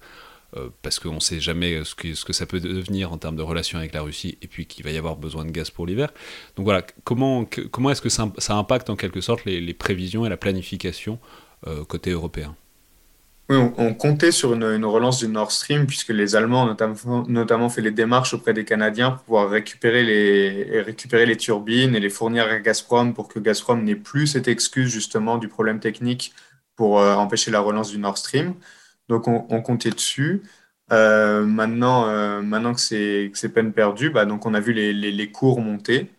euh, 0.57 0.69
parce 0.83 1.01
qu'on 1.01 1.15
ne 1.15 1.21
sait 1.21 1.41
jamais 1.41 1.83
ce 1.85 1.95
que, 1.95 2.33
ça 2.33 2.47
peut 2.47 2.61
devenir 2.61 3.13
en 3.13 3.19
termes 3.19 3.37
de 3.37 3.43
relations 3.43 3.79
avec 3.79 3.93
la 3.93 4.03
Russie, 4.03 4.39
et 4.41 4.47
puis 4.47 4.67
qu'il 4.67 4.85
va 4.85 4.93
y 4.93 4.99
avoir 4.99 5.17
besoin 5.17 5.45
de 5.45 5.51
gaz 5.51 5.71
pour 5.71 5.85
l'hiver. 5.85 6.13
Donc 6.57 6.65
voilà, 6.65 6.87
comment, 7.05 7.45
comment 7.71 7.91
est-ce 7.91 8.03
que 8.03 8.09
ça, 8.09 8.31
impacte 8.51 8.89
en 8.89 8.97
quelque 8.97 9.21
sorte 9.21 9.45
les, 9.45 9.75
prévisions 9.75 10.25
et 10.25 10.29
la 10.29 10.37
planification 10.37 11.19
euh, 11.67 11.85
côté 11.85 12.11
européen? 12.11 12.55
Oui, 13.49 13.57
on, 13.77 13.93
comptait 13.95 14.31
sur 14.33 14.55
une, 14.55 14.85
relance 14.85 15.19
du 15.19 15.29
Nord 15.29 15.53
Stream, 15.53 15.87
puisque 15.87 16.11
les 16.11 16.37
Allemands 16.37 16.65
ont 16.65 17.25
notamment, 17.29 17.69
fait 17.69 17.81
les 17.83 17.91
démarches 17.91 18.35
auprès 18.35 18.55
des 18.55 18.65
Canadiens 18.65 19.11
pour 19.11 19.23
pouvoir 19.25 19.51
récupérer 19.51 20.05
les, 20.05 20.81
récupérer 20.81 21.27
les 21.27 21.37
turbines 21.37 21.95
et 21.97 22.01
les 22.01 22.09
fournir 22.09 22.45
à 22.47 22.59
Gazprom 22.61 23.15
pour 23.15 23.29
que 23.29 23.41
Gazprom 23.41 23.83
n'ait 23.85 23.97
plus 23.97 24.29
cette 24.29 24.49
excuse 24.49 24.91
justement 24.91 25.39
du 25.39 25.49
problème 25.49 25.81
technique 25.81 26.33
pour 26.77 27.01
euh, 27.01 27.15
empêcher 27.15 27.51
la 27.51 27.61
relance 27.61 27.91
du 27.91 27.99
Nord 27.99 28.17
Stream. 28.17 28.55
Donc 29.09 29.29
on, 29.29 29.63
comptait 29.63 29.91
dessus. 29.91 30.43
Euh, 30.93 31.45
maintenant, 31.45 32.09
euh, 32.09 32.43
maintenant 32.43 32.75
que 32.75 32.81
c'est 32.81 33.49
peine 33.53 33.73
perdue, 33.73 34.11
bah, 34.11 34.25
donc 34.25 34.47
on 34.47 34.55
a 34.55 34.61
vu 34.61 34.73
les, 34.73 34.93
les 34.93 35.33
cours 35.33 35.61
monter. 35.61 36.11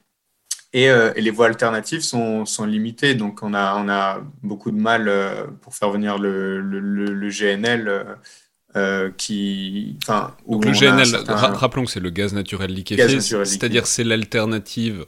Euh, 0.75 1.13
et, 1.15 1.21
les 1.21 1.29
voies 1.29 1.47
alternatives 1.47 2.01
sont, 2.01 2.45
sont, 2.45 2.65
limitées. 2.65 3.15
Donc, 3.15 3.43
on 3.43 3.53
a, 3.53 3.75
on 3.77 3.89
a 3.89 4.21
beaucoup 4.41 4.71
de 4.71 4.79
mal 4.79 5.07
euh, 5.07 5.45
pour 5.61 5.75
faire 5.75 5.91
venir 5.91 6.17
le, 6.17 6.59
le, 6.61 7.29
GNL. 7.29 8.17
Euh, 8.75 9.11
qui, 9.15 9.97
enfin, 10.01 10.35
Donc 10.47 10.65
le 10.65 10.71
GNL, 10.71 11.05
rappelons 11.27 11.85
que 11.85 11.91
c'est 11.91 11.99
le 11.99 12.09
gaz 12.09 12.33
naturel 12.33 12.73
liquéfié, 12.73 13.21
c'est-à-dire 13.21 13.85
c'est 13.85 14.03
l'alternative 14.03 15.05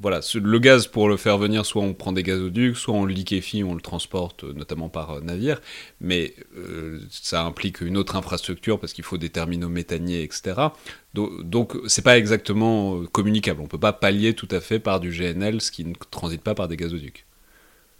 voilà, 0.00 0.20
le 0.34 0.58
gaz 0.58 0.86
pour 0.86 1.08
le 1.08 1.16
faire 1.16 1.38
venir, 1.38 1.66
soit 1.66 1.82
on 1.82 1.92
prend 1.92 2.12
des 2.12 2.22
gazoducs, 2.22 2.76
soit 2.76 2.94
on 2.94 3.04
le 3.04 3.12
liquéfie, 3.12 3.64
on 3.64 3.74
le 3.74 3.80
transporte, 3.80 4.44
euh, 4.44 4.52
notamment 4.52 4.88
par 4.88 5.10
euh, 5.10 5.20
navire. 5.20 5.60
Mais 6.00 6.34
euh, 6.56 7.00
ça 7.10 7.42
implique 7.42 7.80
une 7.80 7.96
autre 7.96 8.14
infrastructure 8.14 8.78
parce 8.78 8.92
qu'il 8.92 9.04
faut 9.04 9.18
des 9.18 9.30
terminaux 9.30 9.68
méthaniers, 9.68 10.22
etc. 10.22 10.68
Donc, 11.14 11.76
c'est 11.88 12.02
pas 12.02 12.16
exactement 12.16 13.02
communicable. 13.06 13.60
On 13.60 13.66
peut 13.66 13.78
pas 13.78 13.92
pallier 13.92 14.34
tout 14.34 14.48
à 14.52 14.60
fait 14.60 14.78
par 14.78 15.00
du 15.00 15.10
GNL 15.10 15.60
ce 15.60 15.72
qui 15.72 15.84
ne 15.84 15.94
transite 16.10 16.42
pas 16.42 16.54
par 16.54 16.68
des 16.68 16.76
gazoducs. 16.76 17.26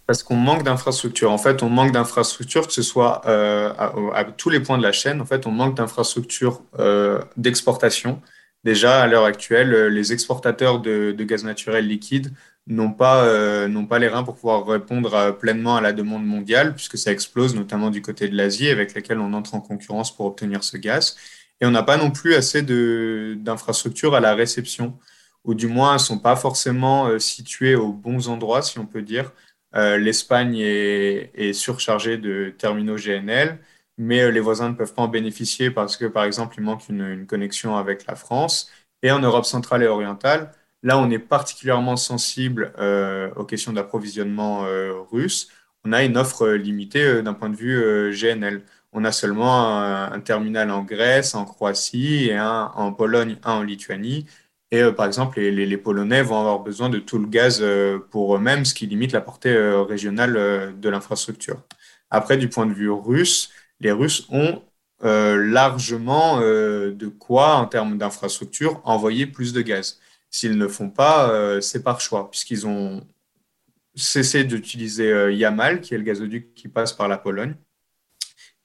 Parce 0.07 0.23
qu'on 0.23 0.37
manque 0.37 0.63
d'infrastructures. 0.63 1.31
En 1.31 1.37
fait, 1.37 1.61
on 1.61 1.69
manque 1.69 1.91
d'infrastructures, 1.91 2.65
que 2.67 2.73
ce 2.73 2.81
soit 2.81 3.21
à, 3.27 3.91
à, 4.13 4.23
tous 4.23 4.49
les 4.49 4.59
points 4.59 4.77
de 4.77 4.83
la 4.83 4.93
chaîne. 4.93 5.19
En 5.21 5.25
fait, 5.25 5.45
on 5.47 5.51
manque 5.51 5.75
d'infrastructures 5.75 6.61
d'exportation 7.35 8.21
Déjà, 8.65 9.01
à 9.01 9.07
l'heure 9.07 9.23
actuelle, 9.25 9.73
euh, 9.73 9.89
les 9.89 10.11
exportateurs 10.11 10.81
de, 10.81 11.15
gaz 11.19 11.43
naturel 11.45 11.87
liquide 11.87 12.33
n'ont 12.67 12.91
pas, 12.91 13.23
euh, 13.25 13.67
n'ont 13.69 13.85
pas 13.85 13.99
les 13.99 14.09
reins 14.09 14.23
pour 14.23 14.35
pouvoir 14.35 14.67
répondre 14.67 15.37
pleinement 15.39 15.77
à 15.77 15.81
la 15.81 15.93
demande 15.93 16.25
mondiale, 16.25 16.75
puisque 16.75 16.97
ça 16.97 17.11
explose 17.11 17.55
notamment 17.55 17.89
du 17.89 18.01
côté 18.01 18.27
de 18.27 18.35
l'Asie, 18.35 18.69
avec 18.69 18.93
laquelle 18.93 19.19
on 19.19 19.33
entre 19.33 19.55
en 19.55 19.61
concurrence 19.61 20.13
pour 20.15 20.25
obtenir 20.25 20.63
ce 20.63 20.77
gaz. 20.77 21.15
Et 21.61 21.65
on 21.65 21.71
n'a 21.71 21.83
pas 21.83 21.97
non 21.97 22.11
plus 22.11 22.35
assez 22.35 22.61
d'infrastructures 22.61 24.13
à 24.15 24.19
la 24.19 24.35
réception, 24.35 24.97
ou 25.45 25.53
du 25.53 25.67
moins 25.67 25.93
ne 25.93 25.97
sont 25.99 26.19
pas 26.19 26.35
forcément 26.35 27.07
euh, 27.07 27.19
situées 27.19 27.75
aux 27.75 27.93
bons 27.93 28.27
endroits, 28.27 28.61
si 28.61 28.77
on 28.79 28.85
peut 28.85 29.01
dire. 29.01 29.31
L'Espagne 29.75 30.57
est, 30.57 31.53
surchargée 31.53 32.17
de 32.17 32.53
terminaux 32.57 32.95
GNL 32.95 33.59
mais 33.99 34.21
euh, 34.21 34.31
les 34.31 34.39
voisins 34.39 34.69
ne 34.69 34.75
peuvent 34.75 34.93
pas 34.93 35.03
en 35.03 35.07
bénéficier 35.09 35.71
parce 35.71 35.97
que, 35.97 36.05
par 36.05 36.23
exemple, 36.23 36.55
il 36.57 36.63
manque 36.63 36.87
une, 36.89 37.27
connexion 37.27 37.75
avec 37.75 38.07
la 38.07 38.15
France. 38.15 38.71
Et 39.03 39.11
en 39.11 39.19
Europe 39.19 39.45
centrale 39.45 39.83
et 39.83 39.87
orientale, 39.87 40.51
là, 40.83 40.97
on 40.97 41.09
est 41.11 41.19
particulièrement 41.19 41.97
sensible 41.97 42.73
euh, 42.79 43.29
aux 43.35 43.45
questions 43.45 43.73
d'approvisionnement 43.73 44.65
euh, 44.65 44.93
russe. 45.11 45.49
On 45.85 45.93
a 45.93 46.03
une 46.03 46.17
offre 46.17 46.49
limitée 46.49 47.21
d'un 47.21 47.33
point 47.33 47.49
de 47.49 47.55
vue 47.55 48.11
GNL. 48.11 48.63
On 48.91 49.05
a 49.05 49.11
seulement 49.11 49.79
un, 49.81 50.19
terminal 50.19 50.71
en 50.71 50.83
Grèce, 50.83 51.35
en 51.35 51.45
Croatie 51.45 52.25
et 52.29 52.35
un 52.35 52.71
en 52.75 52.91
Pologne, 52.91 53.37
un 53.43 53.53
en 53.53 53.63
Lituanie. 53.63 54.25
Et 54.71 54.83
par 54.91 55.05
exemple, 55.05 55.39
les, 55.39 55.65
les, 55.65 55.77
Polonais 55.77 56.21
vont 56.21 56.39
avoir 56.39 56.59
besoin 56.59 56.89
de 56.89 56.99
tout 56.99 57.17
le 57.17 57.27
gaz 57.27 57.63
pour 58.11 58.35
eux-mêmes, 58.35 58.65
ce 58.65 58.73
qui 58.73 58.87
limite 58.87 59.13
la 59.13 59.21
portée 59.21 59.55
régionale 59.57 60.73
de 60.77 60.89
l'infrastructure. 60.89 61.61
Après, 62.09 62.37
du 62.37 62.49
point 62.49 62.65
de 62.65 62.73
vue 62.73 62.91
russe, 62.91 63.51
les 63.79 63.91
Russes 63.91 64.27
ont 64.29 64.61
euh, 65.03 65.37
largement 65.37 66.41
euh, 66.41 66.91
de 66.91 67.07
quoi, 67.07 67.55
en 67.55 67.65
termes 67.67 67.97
d'infrastructure, 67.97 68.81
envoyer 68.83 69.25
plus 69.25 69.53
de 69.53 69.61
gaz. 69.61 69.99
S'ils 70.29 70.57
ne 70.57 70.67
font 70.67 70.89
pas, 70.89 71.31
euh, 71.31 71.61
c'est 71.61 71.83
par 71.83 72.01
choix, 72.01 72.29
puisqu'ils 72.29 72.67
ont 72.67 73.07
cessé 73.95 74.43
d'utiliser 74.43 75.33
Yamal, 75.33 75.81
qui 75.81 75.93
est 75.93 75.97
le 75.97 76.03
gazoduc 76.03 76.53
qui 76.53 76.67
passe 76.67 76.93
par 76.93 77.07
la 77.07 77.17
Pologne, 77.17 77.55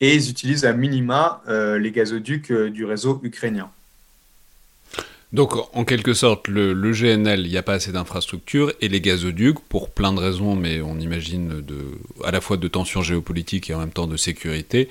et 0.01 0.15
ils 0.15 0.31
utilisent 0.31 0.65
à 0.65 0.73
minima 0.73 1.43
les 1.47 1.91
gazoducs 1.91 2.53
du 2.53 2.85
réseau 2.85 3.21
ukrainien. 3.25 3.73
Donc, 5.35 5.55
en 5.75 5.85
quelque 5.85 6.15
sorte, 6.15 6.47
le, 6.47 6.75
GNL, 6.93 7.41
il 7.41 7.51
n'y 7.51 7.57
a 7.57 7.63
pas 7.65 7.73
assez 7.73 7.91
d'infrastructures, 7.91 8.73
et 8.81 8.89
les 8.89 9.01
gazoducs, 9.01 9.59
pour 9.69 9.91
plein 9.91 10.13
de 10.13 10.21
raisons, 10.21 10.55
mais 10.55 10.81
on 10.81 10.97
imagine 11.01 11.61
à 12.23 12.31
la 12.31 12.41
fois 12.41 12.57
de 12.57 12.69
tensions 12.69 13.03
géopolitiques 13.03 13.69
et 13.69 13.75
en 13.75 13.81
même 13.81 13.91
temps 13.91 14.07
de 14.07 14.17
sécurité, 14.17 14.89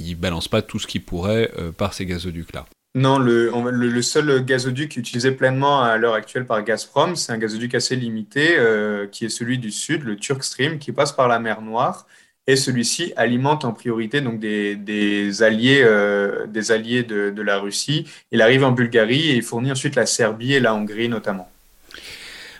ils 0.00 0.16
ne 0.16 0.16
balancent 0.16 0.48
pas 0.48 0.62
tout 0.62 0.80
ce 0.80 0.88
qui 0.88 0.98
pourrait 0.98 1.52
euh, 1.58 1.70
par 1.70 1.94
ces 1.94 2.06
gazoducs-là. 2.06 2.66
Non, 2.96 3.20
le, 3.20 3.52
le, 3.70 4.02
seul 4.02 4.44
gazoduc 4.44 4.96
utilisé 4.96 5.30
pleinement 5.30 5.82
à 5.82 5.96
l'heure 5.96 6.14
actuelle 6.14 6.44
par 6.44 6.64
Gazprom, 6.64 7.14
c'est 7.14 7.32
un 7.32 7.38
gazoduc 7.38 7.76
assez 7.76 7.94
limité, 7.94 8.56
euh, 8.58 9.06
qui 9.06 9.26
est 9.26 9.28
celui 9.28 9.58
du 9.58 9.70
sud, 9.70 10.02
le 10.02 10.16
Turk 10.16 10.42
Stream, 10.42 10.80
qui 10.80 10.90
passe 10.90 11.12
par 11.12 11.28
la 11.28 11.38
mer 11.38 11.62
Noire 11.62 12.04
et 12.46 12.56
celui-ci 12.56 13.12
alimente 13.16 13.64
en 13.64 13.72
priorité 13.72 14.20
donc 14.20 14.38
des, 14.38 15.42
alliés, 15.42 15.82
euh, 15.82 16.46
des 16.46 16.72
alliés 16.72 17.02
de, 17.02 17.42
la 17.42 17.58
Russie. 17.58 18.06
Il 18.32 18.42
arrive 18.42 18.64
en 18.64 18.72
Bulgarie 18.72 19.30
et 19.30 19.42
fournit 19.42 19.72
ensuite 19.72 19.96
la 19.96 20.06
Serbie 20.06 20.54
et 20.54 20.60
la 20.60 20.74
Hongrie 20.74 21.08
notamment. 21.08 21.50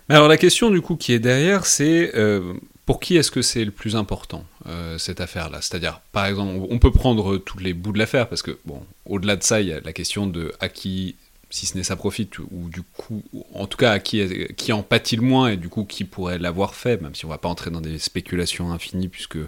Mais 0.08 0.14
alors 0.14 0.28
la 0.28 0.36
question 0.36 0.70
du 0.70 0.80
coup 0.80 0.96
qui 0.96 1.12
est 1.12 1.18
derrière, 1.18 1.66
c'est 1.66 2.12
euh, 2.14 2.54
pour 2.84 3.00
qui 3.00 3.16
est-ce 3.16 3.30
que 3.30 3.42
c'est 3.42 3.64
le 3.64 3.70
plus 3.70 3.96
important 3.96 4.44
euh, 4.66 4.98
cette 4.98 5.20
affaire-là? 5.20 5.58
C'est-à-dire, 5.62 6.00
par 6.12 6.26
exemple, 6.26 6.66
on 6.68 6.78
peut 6.78 6.90
prendre 6.90 7.38
tous 7.38 7.58
les 7.58 7.72
bouts 7.72 7.92
de 7.92 7.98
l'affaire 7.98 8.28
parce 8.28 8.42
que 8.42 8.58
bon, 8.66 8.82
au-delà 9.06 9.36
de 9.36 9.42
ça, 9.42 9.60
il 9.60 9.68
y 9.68 9.72
a 9.72 9.80
la 9.80 9.92
question 9.92 10.26
de 10.26 10.52
à 10.60 10.68
qui 10.68 11.16
si 11.50 11.66
ce 11.66 11.76
n'est 11.76 11.84
ça 11.84 11.96
profite, 11.96 12.38
ou 12.38 12.68
du 12.68 12.82
coup, 12.82 13.22
en 13.52 13.66
tout 13.66 13.76
cas, 13.76 13.92
à 13.92 13.98
qui, 13.98 14.72
en 14.72 14.82
pâtit 14.82 15.16
le 15.16 15.22
moins, 15.22 15.48
et 15.50 15.56
du 15.56 15.68
coup, 15.68 15.84
qui 15.84 16.04
pourrait 16.04 16.38
l'avoir 16.38 16.74
fait, 16.74 17.00
même 17.00 17.14
si 17.14 17.24
on 17.24 17.28
ne 17.28 17.34
va 17.34 17.38
pas 17.38 17.48
entrer 17.48 17.70
dans 17.70 17.80
des 17.80 17.98
spéculations 17.98 18.72
infinies, 18.72 19.08
puisque 19.08 19.38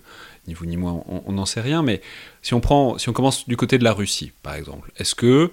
ni 0.46 0.54
vous 0.54 0.66
ni 0.66 0.76
moi, 0.76 1.04
on 1.06 1.32
n'en 1.32 1.46
sait 1.46 1.60
rien, 1.60 1.82
mais 1.82 2.00
si 2.42 2.54
on, 2.54 2.60
prend, 2.60 2.98
si 2.98 3.08
on 3.08 3.12
commence 3.12 3.48
du 3.48 3.56
côté 3.56 3.78
de 3.78 3.84
la 3.84 3.92
Russie, 3.92 4.32
par 4.42 4.54
exemple, 4.54 4.92
est-ce 4.96 5.14
que, 5.14 5.50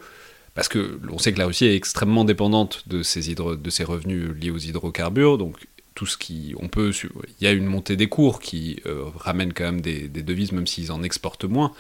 parce 0.54 0.68
que 0.68 1.00
on 1.12 1.18
sait 1.18 1.34
que 1.34 1.40
la 1.40 1.48
Russie 1.48 1.66
est 1.66 1.76
extrêmement 1.76 2.26
dépendante 2.26 2.88
de 2.88 3.02
ses, 3.04 3.32
hydro, 3.32 3.56
de 3.56 3.84
revenus 3.84 4.30
liés 4.40 4.52
aux 4.52 4.60
hydrocarbures, 4.60 5.38
donc 5.38 5.58
tout 5.96 6.08
ce 6.08 6.18
qui, 6.18 6.56
on 6.60 6.70
peut, 6.70 6.92
il 7.40 7.44
y 7.44 7.48
a 7.48 7.52
une 7.52 7.68
montée 7.68 7.96
des 7.96 8.08
cours 8.08 8.40
qui 8.40 8.80
euh, 8.88 9.06
ramène 9.16 9.54
quand 9.54 9.66
même 9.66 9.82
des 9.82 10.08
devises, 10.08 10.52
même 10.52 10.66
s'ils 10.66 10.92
en 10.92 11.04
exportent 11.04 11.46
moins, 11.46 11.72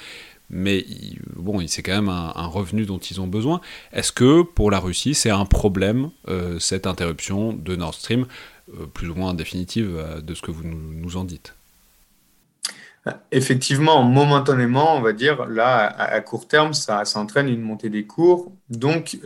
mais 0.49 0.85
bon, 1.35 1.65
c'est 1.67 1.81
quand 1.81 1.95
même 1.95 2.09
un, 2.09 2.47
revenu 2.47 2.85
dont 2.85 2.99
ils 2.99 3.19
ont 3.19 3.27
besoin. 3.27 3.61
Est-ce 3.91 4.11
que 4.11 4.43
pour 4.43 4.71
la 4.71 4.79
Russie, 4.79 5.15
c'est 5.15 5.29
un 5.29 5.45
problème, 5.45 6.11
euh, 6.27 6.59
cette 6.59 6.87
interruption 6.87 7.53
de 7.53 7.75
Nord 7.75 7.95
Stream, 7.95 8.25
euh, 8.73 8.85
plus 8.85 9.09
ou 9.09 9.15
moins 9.15 9.33
définitive 9.33 9.95
euh, 9.97 10.21
de 10.21 10.33
ce 10.33 10.41
que 10.41 10.51
vous 10.51 10.63
nous, 10.63 11.17
en 11.17 11.23
dites? 11.23 11.55
Effectivement, 13.31 14.03
momentanément, 14.03 14.95
on 14.95 15.01
va 15.01 15.11
dire, 15.11 15.45
là, 15.47 15.87
à, 15.87 16.21
court 16.21 16.47
terme, 16.47 16.73
ça, 16.73 17.03
entraîne 17.15 17.49
une 17.49 17.61
montée 17.61 17.89
des 17.89 18.05
cours. 18.05 18.53
Donc, 18.69 19.17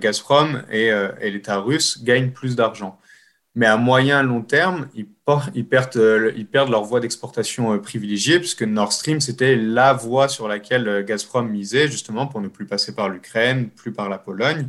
Gazprom 0.00 0.62
et, 0.70 0.86
et 1.20 1.30
l'État 1.30 1.58
russe 1.58 2.02
gagnent 2.02 2.30
plus 2.30 2.56
d'argent. 2.56 2.98
Mais 3.54 3.66
à 3.66 3.76
moyen 3.76 4.22
long 4.22 4.40
terme, 4.40 4.88
ils, 4.94 5.06
perdent, 5.06 5.96
euh, 5.96 6.32
ils 6.36 6.46
perdent 6.46 6.70
leur 6.70 6.84
voie 6.84 7.00
d'exportation 7.00 7.74
euh, 7.74 7.78
privilégiée, 7.78 8.38
puisque 8.38 8.62
Nord 8.62 8.92
Stream, 8.92 9.20
c'était 9.20 9.56
la 9.56 9.92
voie 9.92 10.28
sur 10.28 10.48
laquelle 10.48 10.88
euh, 10.88 11.02
Gazprom 11.02 11.48
misait, 11.50 11.86
justement, 11.88 12.26
pour 12.26 12.40
ne 12.40 12.48
plus 12.48 12.64
passer 12.66 12.94
par 12.94 13.10
l'Ukraine, 13.10 13.68
plus 13.68 13.92
par 13.92 14.08
la 14.08 14.16
Pologne. 14.18 14.68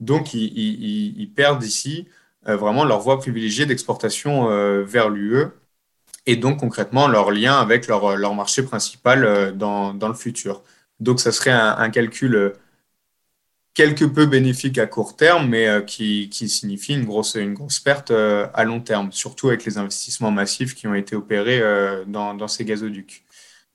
Donc, 0.00 0.34
ils, 0.34 1.30
perdent 1.36 1.62
ici 1.62 2.08
vraiment 2.42 2.84
leur 2.84 3.00
voie 3.00 3.18
privilégiée 3.18 3.64
d'exportation 3.64 4.48
vers 4.82 5.08
l'UE, 5.08 5.46
et 6.26 6.36
donc 6.36 6.58
concrètement 6.60 7.08
leur 7.08 7.30
lien 7.30 7.54
avec 7.58 7.86
leur, 7.86 8.34
marché 8.34 8.64
principal 8.64 9.56
dans, 9.56 9.92
le 9.92 10.14
futur. 10.14 10.62
Donc, 11.00 11.20
ça 11.20 11.32
serait 11.32 11.52
un 11.52 11.88
calcul 11.90 12.54
quelque 13.74 14.04
peu 14.04 14.26
bénéfique 14.26 14.78
à 14.78 14.86
court 14.86 15.16
terme, 15.16 15.48
mais 15.48 15.66
euh, 15.66 15.80
qui, 15.82 16.30
signifie 16.48 16.94
une 16.94 17.04
grosse, 17.04 17.34
une 17.34 17.54
grosse 17.54 17.80
perte 17.80 18.12
euh, 18.12 18.46
à 18.54 18.64
long 18.64 18.80
terme, 18.80 19.10
surtout 19.12 19.48
avec 19.48 19.64
les 19.64 19.78
investissements 19.78 20.30
massifs 20.30 20.74
qui 20.74 20.86
ont 20.86 20.94
été 20.94 21.16
opérés 21.16 21.60
euh, 21.60 22.04
dans 22.06 22.48
ces 22.48 22.64
gazoducs. 22.64 23.24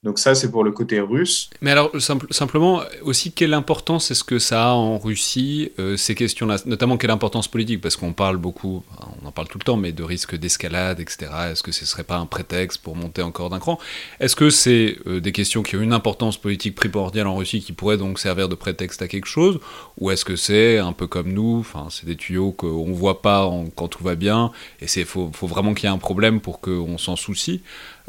Donc 0.01 0.17
ça, 0.17 0.33
c'est 0.33 0.49
pour 0.49 0.63
le 0.63 0.71
côté 0.71 1.01
russe. 1.01 1.49
Mais 1.59 1.71
alors, 1.71 1.91
simplement, 1.99 2.81
aussi, 3.01 3.33
quelle 3.33 3.53
importance 3.53 4.11
est-ce 4.11 4.23
que 4.23 4.39
ça 4.39 4.69
a 4.69 4.71
en 4.71 4.97
Russie, 4.97 5.73
euh, 5.77 5.97
ces 5.97 6.15
questions-là? 6.15 6.55
Notamment, 6.65 6.95
quelle 6.95 7.11
importance 7.11 7.49
politique? 7.49 7.81
Parce 7.81 7.97
qu'on 7.97 8.13
parle 8.13 8.37
beaucoup, 8.37 8.81
on 9.21 9.27
en 9.27 9.31
parle 9.33 9.49
tout 9.49 9.57
le 9.57 9.65
temps, 9.65 9.75
mais 9.75 9.91
de 9.91 10.03
risques 10.03 10.37
d'escalade, 10.37 11.01
etc. 11.01 11.29
Est-ce 11.51 11.63
que 11.63 11.73
ce 11.73 11.81
ne 11.81 11.85
serait 11.85 12.05
pas 12.05 12.15
un 12.15 12.25
prétexte 12.25 12.81
pour 12.81 12.95
monter 12.95 13.21
encore 13.21 13.49
d'un 13.49 13.59
cran? 13.59 13.77
Est-ce 14.21 14.37
que 14.37 14.49
c'est 14.49 14.97
euh, 15.05 15.19
des 15.19 15.33
questions 15.33 15.63
qui 15.63 15.75
ont 15.75 15.81
une 15.81 15.91
importance 15.91 16.37
politique 16.37 16.75
primordiale 16.75 17.27
en 17.27 17.35
Russie, 17.35 17.59
qui 17.59 17.73
pourraient 17.73 17.97
donc 17.97 18.19
servir 18.19 18.47
de 18.47 18.55
prétexte 18.55 19.01
à 19.01 19.09
quelque 19.09 19.27
chose? 19.27 19.59
Ou 19.97 20.11
est-ce 20.11 20.23
que 20.23 20.37
c'est 20.37 20.77
un 20.77 20.93
peu 20.93 21.07
comme 21.07 21.33
nous, 21.33 21.67
c'est 21.89 22.05
des 22.05 22.15
tuyaux 22.15 22.53
qu'on 22.53 22.87
ne 22.87 22.93
voit 22.93 23.21
pas 23.21 23.51
quand 23.75 23.89
tout 23.89 24.03
va 24.05 24.15
bien, 24.15 24.53
et 24.79 24.85
il 24.85 25.05
faut, 25.05 25.29
vraiment 25.41 25.73
qu'il 25.73 25.89
y 25.89 25.91
ait 25.91 25.93
un 25.93 25.97
problème 25.97 26.39
pour 26.39 26.61
qu'on 26.61 26.97
s'en 26.97 27.17
soucie? 27.17 27.61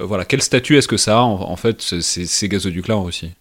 Voilà, 0.05 0.25
quel 0.25 0.43
statut 0.43 0.77
est-ce 0.77 0.89
que 0.89 0.97
ça 0.97 1.19
a 1.19 1.23
en, 1.23 1.57
fait 1.57 1.81
ces, 1.81 2.49
gazoducs-là 2.49 2.97
en 2.97 3.05
Russie? 3.05 3.33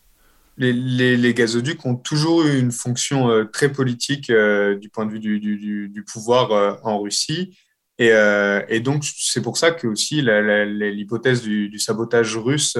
Les, 0.57 1.33
gazoducs 1.33 1.85
ont 1.85 1.95
toujours 1.95 2.43
eu 2.43 2.59
une 2.59 2.71
fonction 2.71 3.29
euh, 3.29 3.45
très 3.45 3.71
politique 3.71 4.29
euh, 4.29 4.75
du 4.75 4.89
point 4.89 5.05
de 5.05 5.11
vue 5.11 5.39
du, 5.39 6.05
pouvoir 6.11 6.79
en 6.83 6.99
Russie. 6.99 7.57
Et, 7.97 8.79
donc, 8.79 9.03
c'est 9.03 9.41
pour 9.41 9.57
ça 9.57 9.71
que 9.71 9.87
aussi 9.87 10.21
l'hypothèse 10.21 11.41
du, 11.41 11.79
sabotage 11.79 12.37
russe 12.37 12.77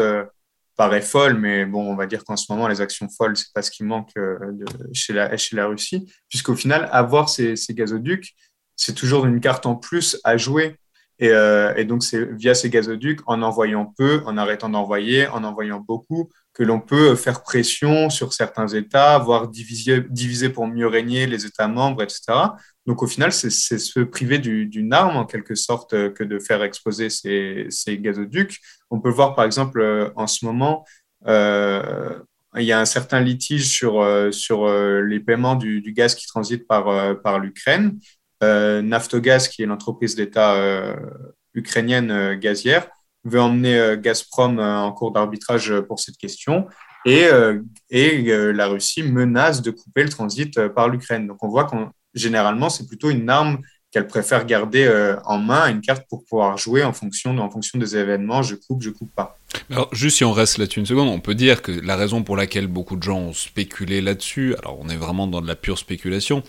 paraît 0.78 1.02
folle, 1.02 1.34
mais 1.34 1.66
bon, 1.66 1.92
on 1.92 1.96
va 1.96 2.06
dire 2.06 2.24
qu'en 2.24 2.38
ce 2.38 2.50
moment, 2.52 2.70
les 2.70 2.80
actions 2.80 3.10
folles, 3.10 3.36
c'est 3.36 3.52
pas 3.54 3.62
ce 3.62 3.70
qui 3.72 3.84
manque 3.84 4.14
chez 4.94 5.14
la 5.14 5.66
Russie, 5.68 6.10
puisqu'au 6.30 6.56
final, 6.56 6.88
avoir 6.92 7.28
ces 7.28 7.56
gazoducs, 7.72 8.34
c'est 8.80 8.96
toujours 8.96 9.26
une 9.26 9.42
carte 9.42 9.66
en 9.66 9.76
plus 9.76 10.18
à 10.24 10.38
jouer 10.38 10.78
euh, 11.22 11.74
et, 11.76 11.86
donc, 11.86 12.04
c'est 12.04 12.24
via 12.34 12.54
ces 12.54 12.70
gazoducs, 12.70 13.20
en 13.26 13.42
envoyant 13.42 13.94
peu, 13.98 14.22
en 14.26 14.38
arrêtant 14.38 14.70
d'envoyer, 14.70 15.28
en 15.28 15.44
envoyant 15.44 15.80
beaucoup, 15.80 16.30
que 16.54 16.64
l'on 16.64 16.80
peut 16.80 17.16
faire 17.16 17.42
pression 17.42 18.10
sur 18.10 18.34
certains 18.34 18.68
États, 18.68 19.18
voire 19.20 19.48
diviser, 19.48 20.50
pour 20.50 20.68
mieux 20.68 20.88
régner 20.88 21.28
les 21.28 21.46
États 21.46 21.68
membres, 21.68 22.04
etc. 22.04 22.22
Donc 22.86 23.04
au 23.04 23.08
final, 23.08 23.32
c'est 23.32 23.50
se 23.50 24.00
priver 24.00 24.40
d'une 24.40 24.94
arme 24.94 25.16
en 25.16 25.26
quelque 25.26 25.56
sorte 25.56 25.92
que 26.14 26.24
de 26.24 26.40
faire 26.40 26.64
exploser 26.64 27.10
ces, 27.10 27.98
gazoducs. 28.00 28.60
On 28.90 29.00
peut 29.00 29.12
voir 29.12 29.36
par 29.36 29.46
exemple 29.46 30.12
en 30.16 30.28
ce 30.28 30.44
moment, 30.44 30.86
euh, 31.28 32.20
il 32.58 32.64
y 32.64 32.72
a 32.72 32.80
un 32.80 32.86
certain 32.86 33.20
litige 33.20 33.68
sur, 33.68 34.02
euh, 34.02 34.32
euh, 34.52 35.02
les 35.06 35.20
paiements 35.20 35.56
du, 35.56 35.94
gaz 35.94 36.16
qui 36.16 36.26
transite 36.26 36.68
par 36.68 37.40
l'Ukraine. 37.40 38.00
Naftogaz, 38.42 39.48
qui 39.50 39.64
est 39.64 39.66
l'entreprise 39.66 40.16
d'État 40.16 40.56
ukrainienne 41.54 42.36
gazière, 42.36 42.88
veut 43.24 43.42
emmener 43.42 43.96
Gazprom 43.98 44.60
en 44.60 44.92
cours 44.94 45.12
d'arbitrage 45.12 45.82
pour 45.82 46.00
cette 46.00 46.18
question. 46.18 46.68
Et, 47.06 47.28
et 47.90 48.54
la 48.54 48.68
Russie 48.68 49.04
menace 49.04 49.62
de 49.62 49.72
couper 49.72 50.04
le 50.04 50.10
transit 50.10 50.68
par 50.70 50.90
l'Ukraine. 50.90 51.28
Donc 51.28 51.44
on 51.44 51.50
voit 51.50 51.66
qu'on 51.66 51.92
généralement, 52.14 52.70
c'est 52.70 52.88
plutôt 52.88 53.10
une 53.10 53.30
arme 53.30 53.60
qu'elle 53.92 54.08
préfère 54.08 54.46
garder 54.46 54.84
euh, 54.84 55.16
en 55.26 55.40
main, 55.40 55.70
une 55.70 55.82
carte 55.82 56.06
pour 56.10 56.24
pouvoir 56.24 56.58
jouer 56.58 56.84
en 56.84 56.94
fonction, 56.94 57.38
en 57.40 57.50
fonction 57.50 57.80
des 57.80 57.98
événements, 57.98 58.44
je 58.44 58.56
coupe, 58.56 58.84
je 58.84 58.92
coupe 58.92 59.14
pas. 59.16 59.38
Alors, 59.72 59.90
juste 59.94 60.18
si 60.18 60.24
on 60.24 60.32
reste 60.32 60.60
là-dessus 60.60 60.80
une 60.80 60.86
seconde, 60.86 61.08
on 61.08 61.20
peut 61.20 61.34
dire 61.34 61.64
que 61.64 61.72
la 61.72 61.96
raison 61.96 62.22
pour 62.24 62.38
laquelle 62.38 62.68
beaucoup 62.68 62.96
de 62.96 63.04
gens 63.04 63.18
ont 63.18 63.34
spéculé 63.34 64.02
là-dessus, 64.02 64.56
alors 64.60 64.78
on 64.80 64.90
est 64.90 64.96
vraiment 64.96 65.26
dans 65.26 65.42
de 65.42 65.48
la 65.48 65.56
pure 65.56 65.80
spéculation, 65.80 66.44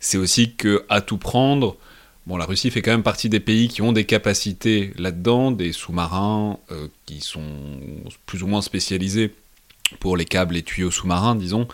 c'est 0.00 0.16
aussi 0.16 0.54
que 0.54 0.84
à 0.88 1.02
tout 1.02 1.18
prendre, 1.18 1.76
bon, 2.26 2.38
la 2.38 2.46
Russie 2.46 2.70
fait 2.70 2.80
quand 2.80 2.92
même 2.92 3.02
partie 3.02 3.28
des 3.28 3.40
pays 3.40 3.68
qui 3.68 3.82
ont 3.82 3.92
des 3.92 4.04
capacités 4.04 4.92
là-dedans, 4.96 5.50
des 5.50 5.72
sous-marins 5.72 6.58
euh, 6.70 6.88
qui 7.04 7.20
sont 7.20 7.44
plus 8.24 8.42
ou 8.42 8.46
moins 8.46 8.62
spécialisés 8.62 9.34
pour 10.00 10.16
les 10.16 10.24
câbles 10.24 10.56
et 10.56 10.62
tuyaux 10.62 10.90
sous-marins, 10.90 11.34
disons, 11.34 11.68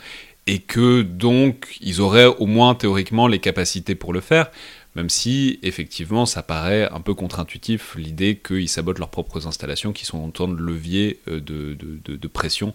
et 0.49 0.59
que 0.59 1.03
donc 1.03 1.77
ils 1.81 2.01
auraient 2.01 2.27
au 2.27 2.47
moins 2.47 2.75
théoriquement 2.75 3.29
les 3.29 3.39
capacités 3.39 3.95
pour 3.95 4.13
le 4.13 4.21
faire, 4.21 4.51
même 4.95 5.09
si 5.09 5.59
effectivement 5.63 6.27
ça 6.27 6.43
paraît 6.43 6.89
un 6.91 7.01
peu 7.01 7.15
contre-intuitif 7.15 7.95
l'idée 7.97 8.37
qu'ils 8.37 8.69
sabotent 8.69 8.99
leurs 8.99 9.11
propres 9.11 9.47
installations 9.47 9.93
qui 9.93 10.05
sont 10.05 10.23
autant 10.25 10.49
de 10.49 10.61
leviers 10.61 11.21
euh, 11.29 11.41
de, 11.41 11.75
de, 11.75 12.29
pression 12.29 12.75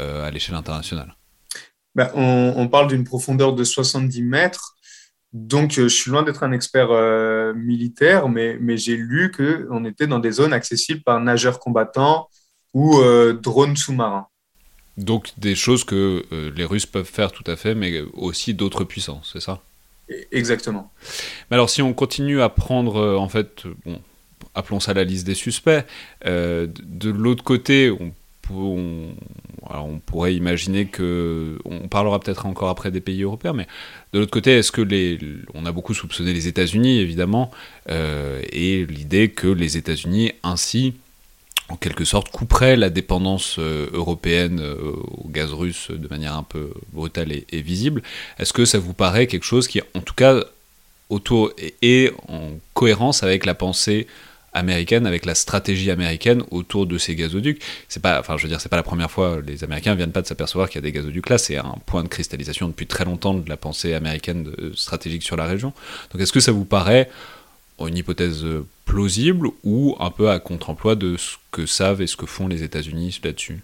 euh, 0.00 0.26
à 0.26 0.30
l'échelle 0.30 0.54
internationale. 0.54 1.14
Ben, 1.94 2.10
on, 2.14 2.68
parle 2.68 2.88
d'une 2.88 3.04
profondeur 3.04 3.54
de 3.54 3.64
70 3.64 4.22
mètres, 4.22 4.76
donc 5.32 5.78
euh, 5.78 5.82
je 5.84 5.88
suis 5.88 6.10
loin 6.10 6.22
d'être 6.22 6.42
un 6.42 6.52
expert 6.52 6.88
militaire, 7.54 8.28
mais, 8.28 8.56
mais 8.60 8.76
j'ai 8.76 8.96
lu 8.96 9.32
qu'on 9.32 9.84
était 9.84 10.06
dans 10.06 10.18
des 10.18 10.32
zones 10.32 10.52
accessibles 10.52 11.02
par 11.02 11.20
nageurs 11.20 11.58
combattants 11.58 12.28
ou 12.72 13.00
drones 13.42 13.76
sous-marins. 13.76 14.26
Donc 14.96 15.32
des 15.38 15.54
choses 15.54 15.84
que 15.84 16.24
les 16.54 16.64
Russes 16.64 16.86
peuvent 16.86 17.04
faire 17.04 17.32
tout 17.32 17.44
à 17.46 17.56
fait, 17.56 17.74
mais 17.74 18.00
aussi 18.12 18.54
d'autres 18.54 18.84
puissances, 18.84 19.30
c'est 19.32 19.40
ça? 19.40 19.60
Exactement. 20.32 20.90
Mais 21.50 21.56
alors 21.56 21.70
si 21.70 21.82
on 21.82 21.92
continue 21.92 22.40
à 22.40 22.48
prendre, 22.48 22.96
euh, 22.96 23.16
en 23.16 23.28
fait, 23.28 23.64
appelons 24.54 24.80
ça 24.80 24.94
la 24.94 25.04
liste 25.04 25.26
des 25.26 25.34
suspects, 25.34 25.84
euh, 26.26 26.66
de, 26.82 27.10
l'autre 27.10 27.44
côté, 27.44 27.90
on, 27.90 28.12
pourrait 30.06 30.34
imaginer 30.34 30.86
que, 30.86 31.58
on 31.66 31.88
parlera 31.88 32.18
peut-être 32.18 32.46
encore 32.46 32.70
après 32.70 32.90
des 32.90 33.00
pays 33.02 33.22
européens, 33.22 33.52
mais 33.52 33.66
de 34.14 34.20
l'autre 34.20 34.30
côté, 34.30 34.56
est-ce 34.56 34.72
que 34.72 34.80
les, 34.80 35.18
on 35.52 35.66
a 35.66 35.72
beaucoup 35.72 35.92
soupçonné 35.92 36.32
les 36.32 36.48
États-Unis, 36.48 36.98
évidemment, 36.98 37.50
et 37.90 38.86
l'idée 38.86 39.28
que 39.28 39.48
les 39.48 39.76
États-Unis 39.76 40.32
ainsi 40.42 40.94
en 41.68 41.76
quelque 41.76 42.04
sorte 42.04 42.30
couperait 42.30 42.76
la 42.76 42.90
dépendance 42.90 43.56
euh, 43.58 43.88
européenne 43.92 44.60
euh, 44.60 44.92
au 45.18 45.28
gaz 45.28 45.52
russe 45.52 45.90
de 45.90 46.08
manière 46.08 46.34
un 46.34 46.42
peu 46.42 46.72
brutale 46.92 47.32
et, 47.32 47.62
visible. 47.62 48.02
Est-ce 48.38 48.52
que 48.52 48.64
ça 48.64 48.78
vous 48.78 48.94
paraît 48.94 49.26
quelque 49.26 49.44
chose 49.44 49.68
qui, 49.68 49.80
en 49.94 50.00
tout 50.00 50.14
cas, 50.14 50.44
autour 51.10 51.52
est 51.82 52.12
en 52.28 52.52
cohérence 52.74 53.22
avec 53.22 53.44
la 53.44 53.54
pensée 53.54 54.06
américaine, 54.54 55.06
avec 55.06 55.26
la 55.26 55.34
stratégie 55.34 55.90
américaine 55.90 56.42
autour 56.50 56.86
de 56.86 56.96
ces 56.96 57.14
gazoducs? 57.14 57.62
C'est 57.88 58.00
pas, 58.00 58.22
c'est 58.38 58.68
pas 58.68 58.76
la 58.76 58.82
première 58.82 59.10
fois. 59.10 59.40
Les 59.46 59.62
Américains 59.62 59.94
viennent 59.94 60.12
pas 60.12 60.22
de 60.22 60.26
s'apercevoir 60.26 60.70
qu'il 60.70 60.76
y 60.76 60.84
a 60.84 60.90
des 60.90 60.92
gazoducs 60.92 61.28
là. 61.28 61.36
C'est 61.36 61.58
un 61.58 61.76
point 61.84 62.02
de 62.02 62.08
cristallisation 62.08 62.68
depuis 62.68 62.86
très 62.86 63.04
longtemps 63.04 63.34
de 63.34 63.48
la 63.48 63.58
pensée 63.58 63.92
américaine 63.92 64.50
stratégique 64.74 65.22
sur 65.22 65.36
la 65.36 65.44
région. 65.44 65.74
Donc, 66.12 66.22
est-ce 66.22 66.32
que 66.32 66.40
ça 66.40 66.52
vous 66.52 66.64
paraît 66.64 67.10
une 67.86 67.96
hypothèse 67.96 68.44
plausible 68.88 69.50
ou 69.62 69.94
un 70.00 70.10
peu 70.10 70.30
à 70.30 70.40
contre-emploi 70.40 70.96
de 70.96 71.16
ce 71.16 71.36
que 71.52 71.66
savent 71.66 72.00
et 72.00 72.06
ce 72.06 72.16
que 72.16 72.26
font 72.26 72.48
les 72.48 72.62
États-Unis 72.64 73.20
là-dessus? 73.22 73.60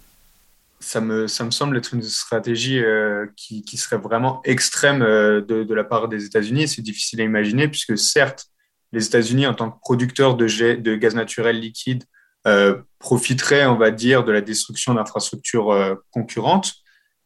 Ça 0.79 1.01
me, 1.01 1.27
ça 1.27 1.43
me 1.43 1.51
semble 1.51 1.75
être 1.77 1.93
une 1.93 2.03
stratégie 2.03 2.79
euh, 2.79 3.25
qui, 3.35 3.63
qui, 3.63 3.75
serait 3.77 3.97
vraiment 3.97 4.41
extrême 4.43 5.01
euh, 5.01 5.41
de, 5.41 5.73
la 5.73 5.83
part 5.83 6.07
des 6.07 6.25
États-Unis. 6.25 6.67
C'est 6.67 6.83
difficile 6.83 7.21
à 7.21 7.23
imaginer 7.23 7.67
puisque 7.67 7.97
certes, 7.97 8.45
les 8.91 9.07
États-Unis, 9.07 9.47
en 9.47 9.55
tant 9.55 9.71
que 9.71 9.79
producteurs 9.81 10.35
de, 10.35 10.95
gaz 10.95 11.15
naturel 11.15 11.59
liquide, 11.59 12.03
euh, 12.45 12.77
profiteraient, 12.99 13.65
on 13.65 13.77
va 13.77 13.89
dire, 13.89 14.23
de 14.23 14.31
la 14.31 14.41
destruction 14.41 14.93
d'infrastructures 14.93 15.97
concurrentes. 16.11 16.73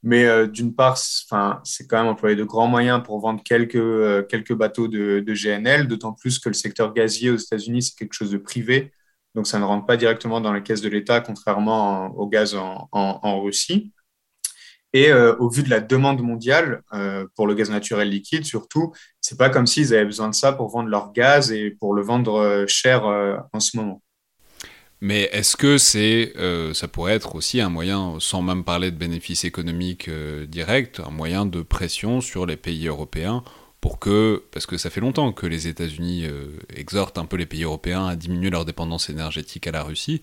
Mais 0.01 0.25
euh, 0.25 0.47
d'une 0.47 0.73
part, 0.73 0.97
c'est 0.97 1.87
quand 1.87 1.97
même 1.97 2.07
employer 2.07 2.35
de 2.35 2.43
grands 2.43 2.67
moyens 2.67 3.01
pour 3.03 3.19
vendre 3.19 3.43
quelques, 3.43 3.75
euh, 3.75 4.23
quelques 4.23 4.53
bateaux 4.53 4.87
de, 4.87 5.23
GNL, 5.33 5.87
d'autant 5.87 6.13
plus 6.13 6.39
que 6.39 6.49
le 6.49 6.53
secteur 6.53 6.93
gazier 6.93 7.31
aux 7.31 7.37
États-Unis, 7.37 7.83
c'est 7.83 7.95
quelque 7.97 8.13
chose 8.13 8.31
de 8.31 8.37
privé. 8.37 8.93
Donc, 9.35 9.45
ça 9.45 9.59
ne 9.59 9.65
rentre 9.65 9.85
pas 9.85 9.97
directement 9.97 10.41
dans 10.41 10.53
les 10.53 10.63
caisses 10.63 10.81
de 10.81 10.89
l'État, 10.89 11.19
contrairement 11.21 12.07
au 12.17 12.27
gaz 12.27 12.55
en, 12.55 13.41
Russie. 13.41 13.93
Et 14.93 15.11
euh, 15.11 15.35
au 15.37 15.49
vu 15.49 15.61
de 15.63 15.69
la 15.69 15.81
demande 15.81 16.21
mondiale 16.21 16.81
pour 17.35 17.45
le 17.45 17.53
gaz 17.53 17.69
naturel 17.69 18.09
liquide, 18.09 18.45
surtout, 18.45 18.93
c'est 19.21 19.37
pas 19.37 19.49
comme 19.49 19.67
s'ils 19.67 19.93
avaient 19.93 20.05
besoin 20.05 20.29
de 20.29 20.35
ça 20.35 20.53
pour 20.53 20.69
vendre 20.69 20.89
leur 20.89 21.11
gaz 21.11 21.51
et 21.51 21.71
pour 21.71 21.93
le 21.93 22.01
vendre 22.01 22.65
cher 22.67 23.03
en 23.53 23.59
ce 23.59 23.77
moment. 23.77 24.01
Mais 25.01 25.29
est-ce 25.31 25.55
que 25.55 25.77
c'est, 25.77 26.33
euh, 26.37 26.73
ça 26.73 26.89
pourrait 26.89 27.13
être 27.13 27.35
aussi 27.35 27.61
un 27.61 27.69
moyen, 27.69 28.17
sans 28.19 28.41
même 28.41 28.65
parler 28.65 28.91
de 28.91 28.97
bénéfices 28.97 29.45
économiques 29.45 30.09
euh, 30.09 30.45
directs, 30.45 30.99
un 30.99 31.09
moyen 31.09 31.45
de 31.45 31.61
pression 31.61 32.19
sur 32.19 32.45
les 32.45 32.57
pays 32.57 32.87
européens 32.87 33.43
pour 33.79 33.97
que, 33.97 34.43
parce 34.51 34.65
que 34.65 34.77
ça 34.77 34.89
fait 34.89 34.99
longtemps 34.99 35.31
que 35.31 35.47
les 35.47 35.69
États-Unis 35.69 36.25
euh, 36.25 36.47
exhortent 36.75 37.17
un 37.17 37.25
peu 37.25 37.37
les 37.37 37.45
pays 37.45 37.63
européens 37.63 38.07
à 38.07 38.17
diminuer 38.17 38.49
leur 38.49 38.65
dépendance 38.65 39.09
énergétique 39.09 39.67
à 39.67 39.71
la 39.71 39.83
Russie, 39.83 40.21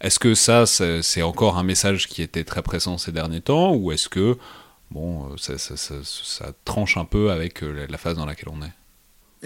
est-ce 0.00 0.18
que 0.18 0.34
ça, 0.34 0.66
c'est 0.66 1.22
encore 1.22 1.56
un 1.56 1.62
message 1.62 2.08
qui 2.08 2.20
était 2.20 2.44
très 2.44 2.62
pressant 2.62 2.98
ces 2.98 3.12
derniers 3.12 3.40
temps, 3.40 3.74
ou 3.76 3.92
est-ce 3.92 4.08
que, 4.08 4.36
bon, 4.90 5.36
ça, 5.38 5.56
ça, 5.56 6.52
tranche 6.64 6.96
un 6.96 7.04
peu 7.04 7.30
avec 7.30 7.60
la 7.62 7.96
phase 7.96 8.16
dans 8.16 8.26
laquelle 8.26 8.50
on 8.50 8.60
est? 8.62 8.72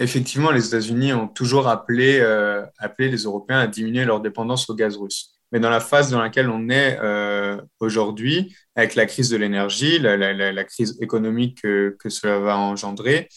Effectivement, 0.01 0.51
les 0.51 0.67
États-Unis 0.67 1.13
ont 1.13 1.27
toujours 1.27 1.67
appelé, 1.67 2.19
euh, 2.19 2.65
appelé, 2.79 3.09
les 3.09 3.23
Européens 3.23 3.59
à 3.59 3.67
diminuer 3.67 4.03
leur 4.03 4.19
dépendance 4.19 4.69
au 4.69 4.75
gaz 4.75 4.97
russe. 4.97 5.31
Mais 5.51 5.59
dans 5.59 5.69
la 5.69 5.79
phase 5.79 6.09
dans 6.09 6.21
laquelle 6.21 6.49
on 6.49 6.69
est 6.69 6.97
euh, 7.01 7.61
aujourd'hui, 7.79 8.55
avec 8.75 8.95
la 8.95 9.05
crise 9.05 9.29
de 9.29 9.37
l'énergie, 9.37 9.99
la, 9.99 10.63
crise 10.63 10.97
économique 11.01 11.61
que, 11.61 12.09
cela 12.09 12.39
va 12.39 12.57
engendrer, 12.57 13.27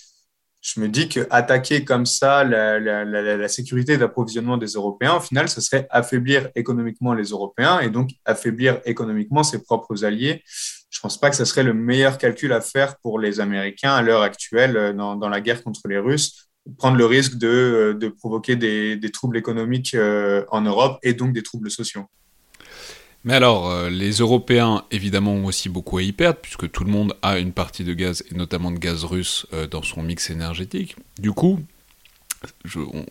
je 0.62 0.80
me 0.80 0.88
dis 0.88 1.08
qu'attaquer 1.08 1.84
comme 1.84 2.06
ça 2.06 2.44
la, 2.44 3.48
sécurité 3.48 3.98
d'approvisionnement 3.98 4.56
des 4.56 4.68
Européens, 4.68 5.16
au 5.16 5.20
final, 5.20 5.48
ce 5.48 5.60
serait 5.60 5.86
affaiblir 5.90 6.48
économiquement 6.54 7.14
les 7.14 7.30
Européens 7.30 7.80
et 7.80 7.90
donc 7.90 8.10
affaiblir 8.24 8.80
économiquement 8.86 9.42
ses 9.42 9.62
propres 9.62 10.04
alliés. 10.04 10.42
Je 10.90 11.00
ne 11.00 11.02
pense 11.02 11.18
pas 11.18 11.28
que 11.28 11.36
ce 11.36 11.44
serait 11.44 11.64
le 11.64 11.74
meilleur 11.74 12.16
calcul 12.16 12.52
à 12.52 12.60
faire 12.60 12.96
pour 12.98 13.18
les 13.18 13.40
Américains 13.40 13.92
à 13.92 14.02
l'heure 14.02 14.22
actuelle 14.22 14.76
euh, 14.76 14.92
dans 14.92 15.28
la 15.28 15.40
guerre 15.40 15.64
contre 15.64 15.88
les 15.88 15.98
Russes 15.98 16.44
prendre 16.78 16.96
le 16.96 17.06
risque 17.06 17.36
de, 17.36 17.96
euh, 18.02 18.10
provoquer 18.18 18.56
des, 18.56 19.10
troubles 19.12 19.36
économiques 19.36 19.94
euh, 19.94 20.44
en 20.50 20.62
Europe 20.62 20.98
et 21.02 21.14
donc 21.14 21.32
des 21.32 21.42
troubles 21.42 21.70
sociaux. 21.70 22.06
Mais 23.24 23.34
alors, 23.34 23.70
euh, 23.70 23.88
les 23.88 24.12
Européens, 24.12 24.84
évidemment, 24.90 25.32
ont 25.32 25.46
aussi 25.46 25.68
beaucoup 25.68 25.96
à 25.96 26.02
y 26.02 26.12
perdre, 26.12 26.40
puisque 26.40 26.70
tout 26.70 26.84
le 26.84 26.90
monde 26.90 27.14
a 27.22 27.38
une 27.38 27.52
partie 27.52 27.84
de 27.84 27.94
gaz, 27.94 28.22
et 28.30 28.34
notamment 28.34 28.70
de 28.70 28.78
gaz 28.78 29.04
russe, 29.04 29.46
dans 29.70 29.82
son 29.82 30.02
mix 30.02 30.28
énergétique. 30.28 30.96
Du 31.18 31.32
coup, 31.32 31.58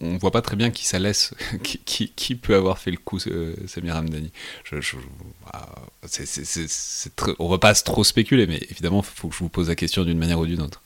on 0.02 0.14
ne 0.14 0.20
voit 0.20 0.30
pas 0.30 0.44
très 0.44 0.56
bien 0.56 0.70
qui 0.70 0.86
ça 0.86 1.00
laisse, 1.00 1.34
qui, 1.64 2.36
peut 2.36 2.56
avoir 2.56 2.78
fait 2.78 2.92
le 2.92 2.98
coup, 2.98 3.18
Samir 3.20 3.96
Hamdani. 3.96 4.32
Je, 4.64 4.82
je, 4.82 4.98
ah, 5.52 5.68
pas 7.60 7.74
trop 7.74 8.04
spéculer, 8.04 8.46
mais 8.46 8.62
évidemment, 8.70 9.00
il 9.00 9.06
faut 9.06 9.30
que 9.30 9.36
je 9.36 9.40
vous 9.40 9.50
pose 9.50 9.70
la 9.70 9.76
question 9.76 10.04
d'une 10.04 10.20
manière 10.20 10.40
ou 10.40 10.46
d'une 10.46 10.62
autre. 10.62 10.84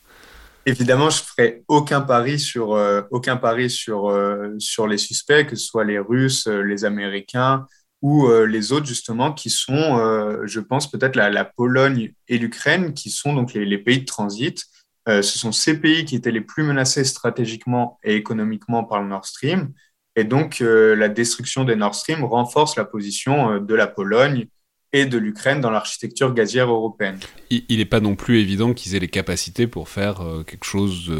Évidemment, 0.67 1.10
je 1.10 1.23
ferai 1.23 1.63
aucun 1.69 2.01
pari 2.01 2.38
sur 2.38 2.73
euh, 2.73 3.01
aucun 3.10 3.38
pari 3.38 3.69
sur 3.69 4.10
euh, 4.10 4.53
sur 4.60 4.86
les 4.86 4.97
suspects, 4.97 5.47
que 5.47 5.56
ce 5.56 5.65
soit 5.65 5.86
les 5.86 5.97
Russes, 5.97 6.45
euh, 6.47 6.62
les 6.62 6.84
Américains 6.84 7.65
ou 8.01 8.30
les 8.45 8.73
autres 8.73 8.86
justement, 8.86 9.34
qui 9.34 9.49
sont, 9.49 9.97
je 10.45 10.60
pense 10.60 10.89
peut-être 10.91 11.15
la, 11.15 11.32
la, 11.32 11.45
Pologne 11.45 12.13
et 12.27 12.38
l'Ukraine, 12.38 12.93
qui 12.93 13.10
sont 13.10 13.34
donc 13.34 13.53
les, 13.53 13.65
les, 13.65 13.80
pays 13.80 14.01
de 14.01 14.06
transit. 14.06 14.63
ce 15.08 15.23
sont 15.23 15.51
ces 15.51 15.80
pays 15.82 16.06
qui 16.06 16.15
étaient 16.15 16.30
les 16.30 16.41
plus 16.41 16.62
menacés 16.62 17.03
stratégiquement 17.03 17.97
et 18.03 18.15
économiquement 18.15 18.84
par 18.84 19.01
le 19.01 19.08
Nord 19.08 19.25
Stream. 19.25 19.73
Et 20.15 20.25
donc, 20.25 20.60
la 20.60 21.10
destruction 21.10 21.63
des 21.63 21.75
Nord 21.75 21.95
Stream 21.95 22.23
renforce 22.23 22.75
la 22.75 22.86
position 22.86 23.60
de 23.60 23.73
la 23.73 23.88
Pologne 23.88 24.47
et 24.93 25.06
de 25.06 25.17
l'Ukraine 25.17 25.62
dans 25.62 25.69
l'architecture 25.69 26.34
gazière 26.34 26.69
européenne. 26.69 27.19
Il 27.50 27.78
n'est 27.78 27.86
pas 27.86 28.00
non 28.00 28.15
plus 28.15 28.39
évident 28.39 28.73
qu'ils 28.73 28.95
aient 28.95 29.00
les 29.00 29.08
capacités 29.08 29.67
pour 29.67 29.89
faire 29.89 30.21
euh, 30.21 30.43
quelque 30.43 30.65
chose, 30.65 31.12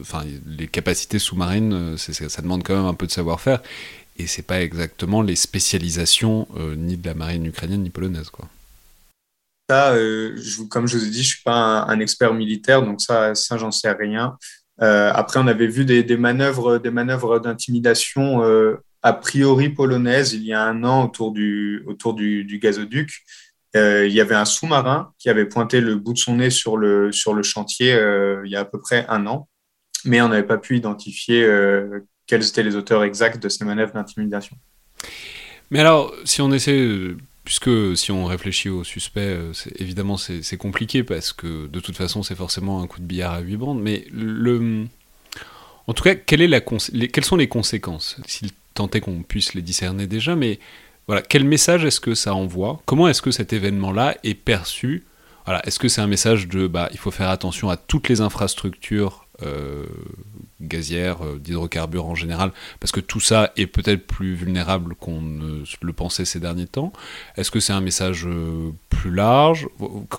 enfin 0.00 0.24
les 0.46 0.66
capacités 0.66 1.18
sous-marines, 1.18 1.96
ça 1.96 2.42
demande 2.42 2.62
quand 2.62 2.76
même 2.76 2.86
un 2.86 2.94
peu 2.94 3.06
de 3.06 3.12
savoir-faire, 3.12 3.62
et 4.18 4.26
c'est 4.26 4.46
pas 4.46 4.60
exactement 4.60 5.22
les 5.22 5.36
spécialisations 5.36 6.46
ni 6.76 6.96
de 6.96 7.06
la 7.06 7.14
marine 7.14 7.46
ukrainienne 7.46 7.82
ni 7.82 7.90
polonaise, 7.90 8.30
quoi. 8.30 8.48
Ça, 9.70 9.94
comme 10.70 10.86
je 10.86 10.96
vous 10.96 11.04
ai 11.04 11.10
dit, 11.10 11.22
je 11.22 11.28
suis 11.28 11.42
pas 11.42 11.52
un, 11.52 11.88
un 11.88 12.00
expert 12.00 12.32
militaire, 12.32 12.82
donc 12.82 13.02
ça, 13.02 13.34
ça 13.34 13.58
j'en 13.58 13.70
sais 13.70 13.92
rien. 13.92 14.38
Euh, 14.80 15.10
après, 15.12 15.40
on 15.40 15.46
avait 15.46 15.66
vu 15.66 15.84
des, 15.84 16.02
des 16.02 16.16
manœuvres, 16.16 16.78
des 16.78 16.90
manœuvres 16.90 17.38
d'intimidation 17.38 18.42
euh, 18.44 18.76
a 19.02 19.12
priori 19.12 19.70
polonaises 19.70 20.32
il 20.32 20.44
y 20.44 20.52
a 20.52 20.62
un 20.62 20.84
an 20.84 21.04
autour 21.04 21.32
du, 21.32 21.82
autour 21.86 22.14
du, 22.14 22.44
du 22.44 22.58
gazoduc. 22.58 23.22
Euh, 23.76 24.06
il 24.06 24.14
y 24.14 24.20
avait 24.20 24.34
un 24.34 24.46
sous-marin 24.46 25.12
qui 25.18 25.28
avait 25.28 25.44
pointé 25.44 25.80
le 25.80 25.96
bout 25.96 26.14
de 26.14 26.18
son 26.18 26.36
nez 26.36 26.50
sur 26.50 26.76
le, 26.76 27.12
sur 27.12 27.34
le 27.34 27.42
chantier 27.42 27.92
euh, 27.92 28.40
il 28.44 28.50
y 28.50 28.56
a 28.56 28.60
à 28.60 28.64
peu 28.64 28.80
près 28.80 29.04
un 29.08 29.26
an, 29.26 29.48
mais 30.04 30.22
on 30.22 30.28
n'avait 30.28 30.46
pas 30.46 30.56
pu 30.58 30.76
identifier 30.76 31.44
euh, 31.44 32.06
quels 32.26 32.46
étaient 32.46 32.62
les 32.62 32.76
auteurs 32.76 33.04
exacts 33.04 33.42
de 33.42 33.48
ces 33.48 33.64
manœuvres 33.64 33.92
d'intimidation. 33.92 34.56
Mais 35.70 35.80
alors, 35.80 36.14
si 36.24 36.40
on 36.40 36.50
essaie 36.50 37.14
puisque 37.48 37.96
si 37.96 38.12
on 38.12 38.26
réfléchit 38.26 38.68
au 38.68 38.84
suspect, 38.84 39.20
euh, 39.20 39.52
évidemment 39.76 40.18
c'est 40.18 40.56
compliqué 40.58 41.02
parce 41.02 41.32
que 41.32 41.66
de 41.66 41.80
toute 41.80 41.96
façon 41.96 42.22
c'est 42.22 42.34
forcément 42.34 42.82
un 42.82 42.86
coup 42.86 43.00
de 43.00 43.06
billard 43.06 43.32
à 43.32 43.40
huit 43.40 43.56
bandes, 43.56 43.80
mais 43.80 44.04
le... 44.12 44.84
En 45.86 45.94
tout 45.94 46.04
cas, 46.04 46.14
quelles 46.14 47.24
sont 47.24 47.36
les 47.36 47.48
conséquences? 47.48 48.18
Tentait 48.78 49.00
qu'on 49.00 49.22
puisse 49.24 49.54
les 49.54 49.62
discerner 49.62 50.06
déjà, 50.06 50.36
mais 50.36 50.60
voilà, 51.08 51.20
quel 51.20 51.42
message 51.42 51.84
est-ce 51.84 51.98
que 51.98 52.14
ça 52.14 52.32
envoie? 52.32 52.80
Comment 52.86 53.08
est-ce 53.08 53.22
que 53.22 53.32
cet 53.32 53.52
événement-là 53.52 54.16
est 54.22 54.34
perçu? 54.34 55.04
Voilà, 55.46 55.66
Est-ce 55.66 55.80
que 55.80 55.88
c'est 55.88 56.00
un 56.00 56.06
message 56.06 56.46
de 56.46 56.68
bah, 56.68 56.88
il 56.92 56.98
faut 56.98 57.10
faire 57.10 57.30
attention 57.30 57.70
à 57.70 57.76
toutes 57.76 58.08
les 58.08 58.20
infrastructures 58.20 59.26
euh, 59.42 59.86
gazières, 60.60 61.24
euh, 61.24 61.38
d'hydrocarbures 61.38 62.06
en 62.06 62.14
général, 62.14 62.52
parce 62.78 62.92
que 62.92 63.00
tout 63.00 63.18
ça 63.18 63.52
est 63.56 63.66
peut-être 63.66 64.06
plus 64.06 64.34
vulnérable 64.34 64.94
qu'on 64.94 65.22
ne 65.22 65.64
le 65.80 65.92
pensait 65.92 66.24
ces 66.24 66.38
derniers 66.38 66.66
temps. 66.66 66.92
Est-ce 67.36 67.50
que 67.50 67.58
c'est 67.58 67.72
un 67.72 67.80
message 67.80 68.26
euh, 68.26 68.70
plus 68.90 69.10
large? 69.10 69.66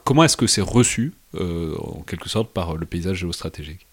Comment 0.03 0.25
est-ce 0.25 0.35
que 0.35 0.47
c'est 0.47 0.59
reçu, 0.59 1.13
en 1.33 2.01
quelque 2.07 2.27
sorte, 2.27 2.51
par 2.51 2.75
le 2.75 2.85
paysage 2.85 3.19
géostratégique? 3.19 3.88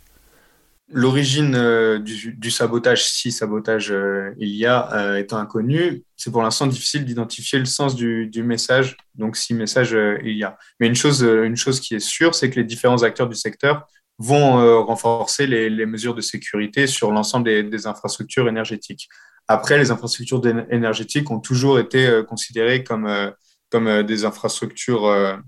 L'origine 0.89 1.99
du, 1.99 2.51
sabotage, 2.51 3.05
si 3.05 3.33
sabotage 3.33 3.93
il 4.39 4.51
y 4.51 4.67
a, 4.67 5.19
étant 5.19 5.39
inconnu, 5.39 6.05
c'est 6.17 6.31
pour 6.31 6.43
l'instant 6.43 6.69
difficile 6.69 7.05
d'identifier 7.05 7.59
le 7.59 7.65
sens 7.65 7.97
du, 7.97 8.31
message, 8.45 8.97
donc 9.17 9.37
si 9.37 9.53
message 9.53 9.99
il 10.23 10.37
y 10.37 10.45
a. 10.45 10.57
Mais 10.79 10.87
une 10.87 10.95
chose, 10.95 11.23
une 11.23 11.57
chose 11.57 11.81
qui 11.81 11.97
est 11.97 12.01
sûre, 12.01 12.37
c'est 12.37 12.51
que 12.51 12.61
les 12.61 12.65
différents 12.65 13.03
acteurs 13.03 13.29
du 13.29 13.35
secteur 13.35 13.89
vont 14.19 14.59
euh, 14.61 14.81
renforcer 14.81 15.47
les, 15.47 15.87
mesures 15.87 16.15
de 16.15 16.21
sécurité 16.21 16.87
sur 16.87 17.11
l'ensemble 17.11 17.45
des, 17.45 17.63
des, 17.63 17.87
infrastructures 17.87 18.49
énergétiques. 18.49 19.09
Après, 19.49 19.79
les 19.79 19.91
infrastructures 19.91 20.43
énergétiques 20.71 21.31
ont 21.31 21.41
toujours 21.41 21.79
été 21.79 22.07
euh, 22.07 22.23
considérées 22.23 22.83
comme, 22.83 23.07
euh, 23.07 23.31
comme 23.71 24.03
des 24.03 24.25
infrastructures 24.25 25.43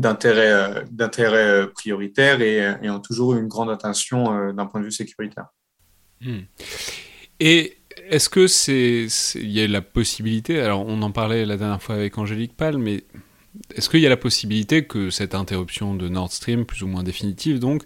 d'intérêt 0.00 0.84
d'intérêt 0.90 1.68
prioritaire 1.72 2.40
et, 2.40 2.76
et, 2.82 2.90
ont 2.90 3.00
toujours 3.00 3.34
une 3.34 3.48
grande 3.48 3.70
attention 3.70 4.52
d'un 4.52 4.66
point 4.66 4.80
de 4.80 4.86
vue 4.86 4.92
sécuritaire. 4.92 5.46
Hmm. 6.20 6.40
Et 7.40 7.78
est-ce 8.08 8.28
que 8.28 8.46
c'est 8.46 9.06
il 9.34 9.50
y 9.50 9.60
a 9.60 9.66
la 9.66 9.82
possibilité 9.82 10.60
alors 10.60 10.86
on 10.86 11.00
en 11.02 11.10
parlait 11.10 11.46
la 11.46 11.56
dernière 11.56 11.82
fois 11.82 11.94
avec 11.94 12.18
Angélique 12.18 12.56
Pal 12.56 12.76
mais 12.76 13.04
est-ce 13.74 13.88
qu'il 13.88 14.00
y 14.00 14.06
a 14.06 14.10
la 14.10 14.16
possibilité 14.16 14.84
que 14.84 15.10
cette 15.10 15.34
interruption 15.34 15.94
de 15.94 16.08
Nord 16.08 16.32
Stream, 16.32 16.64
plus 16.64 16.82
ou 16.82 16.88
moins 16.88 17.02
définitive 17.02 17.58
donc, 17.58 17.82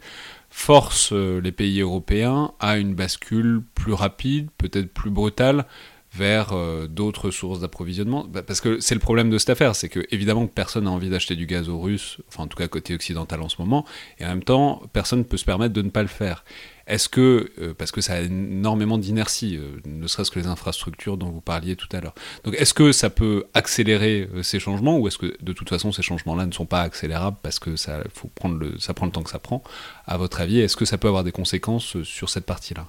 force 0.51 1.13
euh, 1.13 1.41
les 1.41 1.53
pays 1.53 1.81
européens 1.81 2.53
à 2.59 2.79
une 2.79 2.95
bascule 2.95 3.63
plus 3.75 3.93
rapide, 3.93 4.49
peut-être 4.57 4.93
plus 4.93 5.11
brutale, 5.11 5.67
vers 6.15 6.53
euh, 6.53 6.87
d'autres 6.87 7.31
sources 7.31 7.61
d'approvisionnement. 7.61 8.27
Bah, 8.29 8.43
Parce 8.43 8.61
que 8.61 8.81
c'est 8.81 8.95
le 8.95 9.01
problème 9.01 9.31
de 9.31 9.39
cette 9.39 9.51
affaire, 9.51 9.77
c'est 9.77 9.89
que 9.89 10.01
évidemment 10.11 10.47
personne 10.47 10.85
n'a 10.85 10.91
envie 10.91 11.11
d'acheter 11.11 11.37
du 11.37 11.47
gaz 11.47 11.69
aux 11.69 11.81
Russes, 11.81 12.19
enfin 12.29 12.45
en 12.45 12.47
tout 12.47 12.57
cas 12.57 12.69
côté 12.69 12.95
occidental 12.95 13.43
en 13.43 13.49
ce 13.49 13.57
moment, 13.59 13.85
et 14.19 14.25
en 14.25 14.29
même 14.29 14.43
temps 14.43 14.83
personne 14.93 15.21
ne 15.21 15.25
peut 15.25 15.37
se 15.37 15.45
permettre 15.45 15.75
de 15.75 15.83
ne 15.83 15.91
pas 15.91 16.03
le 16.03 16.09
faire. 16.09 16.45
Est-ce 16.87 17.11
que, 17.11 17.53
euh, 17.61 17.75
parce 17.75 17.93
que 17.93 18.01
ça 18.01 18.15
a 18.15 18.21
énormément 18.21 18.97
d'inertie, 18.97 19.59
euh, 19.59 19.77
ne 19.85 20.07
serait-ce 20.07 20.31
que 20.31 20.39
les 20.39 20.47
infrastructures 20.47 21.19
dont 21.19 21.29
vous 21.29 21.43
parliez 21.43 21.77
tout 21.77 21.89
à 21.93 22.01
l'heure, 22.01 22.15
donc 22.45 22.55
est-ce 22.55 22.73
que 22.73 22.93
ça 22.93 23.11
peut 23.11 23.45
accélérer 23.53 24.29
ces 24.43 24.59
changements 24.59 24.99
ou 24.99 25.09
est-ce 25.09 25.19
que 25.19 25.37
de 25.43 25.53
toute 25.53 25.69
façon 25.69 25.93
ces 25.93 26.03
changements-là 26.03 26.47
ne 26.47 26.53
sont 26.53 26.67
pas 26.67 26.81
accélérables 26.81 27.37
parce 27.43 27.59
que 27.59 27.77
ça, 27.77 28.03
faut 28.15 28.29
prendre 28.29 28.57
le, 28.57 28.79
ça 28.79 28.95
prend 28.95 29.07
le 29.07 29.13
temps 29.13 29.23
que 29.23 29.31
ça 29.31 29.39
prend? 29.39 29.63
À 30.07 30.17
votre 30.17 30.41
avis, 30.41 30.61
est-ce 30.61 30.77
que 30.77 30.87
ça 30.87 30.97
peut 30.97 31.09
avoir 31.09 31.25
des 31.25 31.33
conséquences 31.33 32.03
sur 32.03 32.31
cette 32.31 32.47
partie-là? 32.47 32.89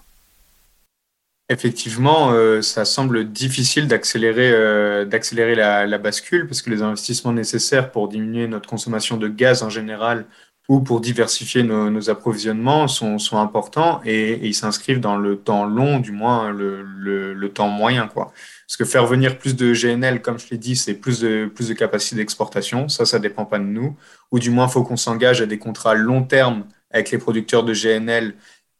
Effectivement, 1.51 2.31
ça 2.61 2.85
semble 2.85 3.31
difficile 3.31 3.87
d'accélérer 3.87 5.05
d'accélérer 5.05 5.55
la, 5.55 5.87
la, 5.87 5.97
bascule 5.97 6.45
parce 6.45 6.61
que 6.61 6.69
les 6.69 6.83
investissements 6.83 7.33
nécessaires 7.33 7.91
pour 7.91 8.07
diminuer 8.07 8.47
notre 8.47 8.69
consommation 8.69 9.17
de 9.17 9.27
gaz 9.27 9.63
en 9.63 9.69
général 9.69 10.25
ou 10.69 10.81
pour 10.81 11.01
diversifier 11.01 11.63
nos, 11.63 12.09
approvisionnements 12.11 12.87
sont, 12.87 13.17
sont 13.17 13.39
importants 13.39 14.01
et, 14.05 14.47
ils 14.47 14.53
s'inscrivent 14.53 14.99
dans 14.99 15.17
le 15.17 15.35
temps 15.35 15.65
long, 15.65 15.99
du 15.99 16.11
moins 16.11 16.51
le, 16.51 16.83
le, 16.83 17.49
temps 17.49 17.69
moyen. 17.69 18.07
Quoi. 18.07 18.31
Parce 18.67 18.77
que 18.77 18.85
faire 18.85 19.07
venir 19.07 19.39
plus 19.39 19.55
de 19.55 19.73
GNL, 19.73 20.21
comme 20.21 20.37
je 20.37 20.45
l'ai 20.51 20.59
dit, 20.59 20.75
c'est 20.75 20.93
plus 20.93 21.21
de, 21.21 21.47
plus 21.53 21.69
de 21.69 21.73
capacité 21.73 22.17
d'exportation. 22.17 22.87
Ça, 22.87 23.05
ça 23.05 23.17
dépend 23.17 23.45
pas 23.45 23.57
de 23.57 23.63
nous. 23.63 23.97
Ou 24.31 24.37
du 24.37 24.51
moins, 24.51 24.67
faut 24.67 24.83
qu'on 24.83 24.95
s'engage 24.95 25.41
à 25.41 25.47
des 25.47 25.57
contrats 25.57 25.95
long 25.95 26.21
terme 26.21 26.65
avec 26.91 27.09
les 27.09 27.17
producteurs 27.17 27.63
de 27.63 27.73
GNL. 27.73 28.35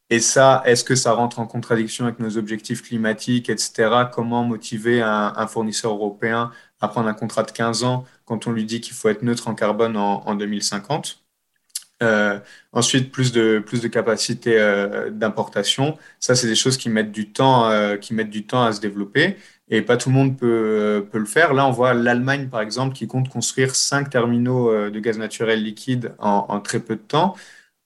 Et 0.10 0.20
ça, 0.20 0.64
est-ce 0.66 0.84
que 0.84 0.96
ça 0.96 1.14
rentre 1.14 1.40
en 1.40 1.46
contradiction 1.46 2.06
avec 2.06 2.20
nos 2.20 2.38
objectifs 2.38 2.82
climatiques, 2.82 3.50
etc. 3.50 4.10
Comment 4.12 4.44
motiver 4.44 5.02
un, 5.02 5.48
fournisseur 5.48 5.92
européen 5.94 6.52
à 6.82 6.88
prendre 6.88 7.08
un 7.08 7.14
contrat 7.14 7.44
de 7.44 7.52
15 7.52 7.84
ans 7.84 8.06
quand 8.26 8.48
on 8.48 8.52
lui 8.52 8.66
dit 8.66 8.82
qu'il 8.82 8.94
faut 8.94 9.10
être 9.10 9.22
neutre 9.24 9.48
en 9.48 9.56
carbone 9.56 9.98
en, 9.98 10.24
en 10.28 10.36
2050 10.36 11.22
euh, 12.02 12.40
ensuite, 12.72 13.12
plus 13.12 13.32
de, 13.34 13.60
plus 13.66 13.82
de 13.82 13.88
capacité 13.90 14.58
euh, 14.58 15.10
d'importation. 15.10 15.98
Ça, 16.20 16.34
c'est 16.36 16.48
des 16.48 16.56
choses 16.56 16.78
qui 16.78 16.90
mettent, 16.90 17.12
du 17.12 17.32
temps, 17.32 17.70
euh, 17.70 17.98
qui 17.98 18.14
mettent 18.14 18.30
du 18.30 18.46
temps 18.46 18.64
à 18.64 18.72
se 18.72 18.80
développer 18.80 19.38
et 19.70 19.82
pas 19.82 19.98
tout 19.98 20.10
le 20.10 20.16
monde 20.16 20.38
peut, 20.38 21.08
peut 21.12 21.20
le 21.20 21.26
faire. 21.26 21.54
Là, 21.54 21.68
on 21.68 21.72
voit 21.72 21.94
l'Allemagne, 21.94 22.48
par 22.48 22.62
exemple, 22.62 22.96
qui 22.96 23.08
compte 23.08 23.30
construire 23.30 23.76
cinq 23.76 24.10
terminaux 24.10 24.90
de 24.90 25.00
gaz 25.00 25.20
naturel 25.20 25.64
liquide 25.64 26.16
en 26.18 26.60
très 26.60 26.80
peu 26.80 26.96
de 26.96 27.02
temps. 27.02 27.36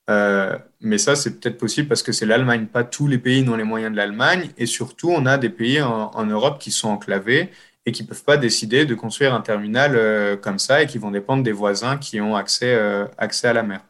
Mais 0.07 0.97
ça, 0.97 1.15
c'est 1.15 1.39
peut-être 1.39 1.57
possible 1.57 1.87
parce 1.87 2.03
que 2.03 2.11
c'est 2.11 2.25
l'Allemagne. 2.25 2.65
Pas 2.67 2.83
tous 2.83 3.07
les 3.07 3.17
pays 3.17 3.43
n'ont 3.43 3.55
les 3.55 3.63
moyens 3.63 3.91
de 3.91 3.97
l'Allemagne. 3.97 4.49
Et 4.57 4.65
surtout, 4.65 5.09
on 5.09 5.25
a 5.25 5.37
des 5.37 5.49
pays 5.49 5.81
en, 5.81 6.25
Europe 6.25 6.59
qui 6.59 6.71
sont 6.71 6.89
enclavés 6.89 7.49
et 7.85 7.91
qui 7.91 8.03
ne 8.03 8.07
peuvent 8.07 8.23
pas 8.23 8.37
décider 8.37 8.85
de 8.85 8.95
construire 8.95 9.33
un 9.33 9.41
terminal 9.41 10.39
comme 10.41 10.59
ça 10.59 10.83
et 10.83 10.87
qui 10.87 10.97
vont 10.97 11.11
dépendre 11.11 11.43
des 11.43 11.51
voisins 11.51 11.97
qui 11.97 12.19
ont 12.21 12.35
accès, 12.35 12.77
accès 13.17 13.47
à 13.47 13.53
la 13.53 13.63
mer. 13.63 13.81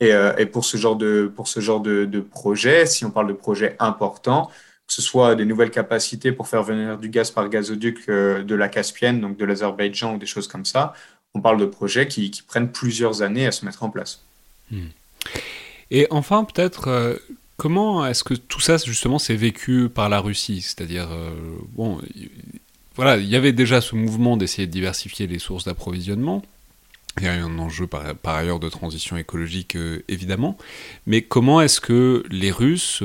Et, 0.00 0.12
euh, 0.12 0.46
pour 0.46 0.64
ce 0.64 0.76
genre 0.76 0.96
de 0.96 1.30
pour 1.34 1.48
ce 1.48 1.60
genre 1.60 1.80
de, 1.80 2.20
projet, 2.20 2.86
si 2.86 3.04
on 3.04 3.10
parle 3.10 3.28
de 3.28 3.32
projets 3.32 3.76
importants, 3.78 4.50
que 4.86 4.94
ce 4.94 5.02
soit 5.02 5.34
des 5.34 5.44
nouvelles 5.44 5.70
capacités 5.70 6.32
pour 6.32 6.48
faire 6.48 6.62
venir 6.62 6.98
du 6.98 7.08
gaz 7.08 7.30
par 7.30 7.48
gazoduc 7.48 8.08
euh, 8.08 8.42
de 8.42 8.54
la 8.54 8.68
Caspienne, 8.68 9.20
donc 9.20 9.36
de 9.36 9.44
l'Azerbaïdjan 9.44 10.14
ou 10.14 10.18
des 10.18 10.26
choses 10.26 10.48
comme 10.48 10.64
ça, 10.64 10.94
on 11.34 11.40
parle 11.40 11.58
de 11.58 11.66
projets 11.66 12.06
qui, 12.08 12.30
qui 12.30 12.42
prennent 12.42 12.70
plusieurs 12.70 13.22
années 13.22 13.46
à 13.46 13.52
se 13.52 13.64
mettre 13.64 13.82
en 13.82 13.90
place. 13.90 14.22
Hmm. 14.70 14.86
Et 15.90 16.06
enfin, 16.10 16.44
peut-être, 16.44 16.88
euh, 16.88 17.16
comment 17.56 18.06
est-ce 18.06 18.24
que 18.24 18.34
tout 18.34 18.60
ça, 18.60 18.76
justement, 18.78 19.18
s'est 19.18 19.36
vécu 19.36 19.88
par 19.88 20.08
la 20.08 20.20
Russie? 20.20 20.60
C'est-à-dire, 20.60 21.08
euh, 21.10 21.30
bon, 21.72 22.00
voilà, 22.94 23.16
il 23.16 23.26
y 23.26 23.36
avait 23.36 23.52
déjà 23.52 23.80
ce 23.80 23.94
mouvement 23.94 24.36
d'essayer 24.36 24.66
de 24.66 24.72
diversifier 24.72 25.26
les 25.26 25.38
sources 25.38 25.64
d'approvisionnement. 25.64 26.42
Il 27.18 27.24
y 27.24 27.28
a 27.28 27.32
un 27.32 27.58
enjeu 27.58 27.86
par, 27.86 28.04
ailleurs 28.24 28.60
de 28.60 28.68
transition 28.68 29.16
écologique, 29.16 29.76
euh, 29.76 30.04
évidemment. 30.08 30.56
Mais 31.06 31.22
comment 31.22 31.60
est-ce 31.60 31.80
que 31.80 32.24
les 32.30 32.52
Russes 32.52 33.02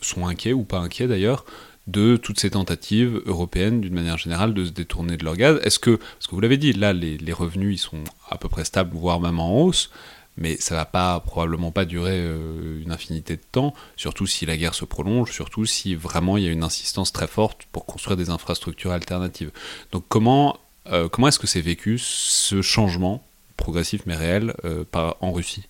sont 0.00 0.26
inquiets, 0.26 0.52
ou 0.52 0.62
pas 0.62 0.78
inquiets 0.78 1.08
d'ailleurs, 1.08 1.44
de 1.86 2.16
toutes 2.16 2.38
ces 2.38 2.50
tentatives 2.50 3.20
européennes, 3.26 3.80
d'une 3.80 3.94
manière 3.94 4.16
générale, 4.16 4.54
de 4.54 4.64
se 4.64 4.70
détourner 4.70 5.16
de 5.16 5.24
leur 5.24 5.36
gaz? 5.36 5.60
Est-ce 5.64 5.78
que, 5.78 5.96
parce 5.96 6.26
que 6.26 6.34
vous 6.34 6.40
l'avez 6.40 6.56
dit, 6.56 6.72
là, 6.72 6.92
les, 6.92 7.32
revenus, 7.32 7.74
ils 7.74 7.82
sont 7.82 8.04
à 8.30 8.38
peu 8.38 8.48
près 8.48 8.64
stables, 8.64 8.96
voire 8.96 9.20
même 9.20 9.40
en 9.40 9.60
hausse, 9.62 9.90
mais 10.40 10.56
ça 10.56 10.74
va 10.74 10.84
pas, 10.84 11.20
probablement 11.20 11.70
pas 11.70 11.84
durer 11.84 12.18
euh, 12.18 12.82
une 12.82 12.90
infinité 12.90 13.36
de 13.36 13.42
temps, 13.52 13.74
surtout 13.96 14.26
si 14.26 14.46
la 14.46 14.56
guerre 14.56 14.74
se 14.74 14.84
prolonge, 14.84 15.32
surtout 15.32 15.66
si 15.66 15.94
vraiment 15.94 16.36
il 16.36 16.44
y 16.44 16.48
a 16.48 16.50
une 16.50 16.64
insistance 16.64 17.12
très 17.12 17.28
forte 17.28 17.66
pour 17.70 17.86
construire 17.86 18.16
des 18.16 18.30
infrastructures 18.30 18.92
alternatives. 18.92 19.52
Donc 19.92 20.04
comment, 20.08 20.58
comment 21.12 21.28
est-ce 21.28 21.38
que 21.38 21.46
c'est 21.46 21.60
vécu, 21.60 21.98
ce 21.98 22.62
changement 22.62 23.22
progressif 23.60 24.02
mais 24.06 24.16
réel 24.16 24.54
euh, 24.64 24.84
en 25.20 25.32
Russie? 25.32 25.68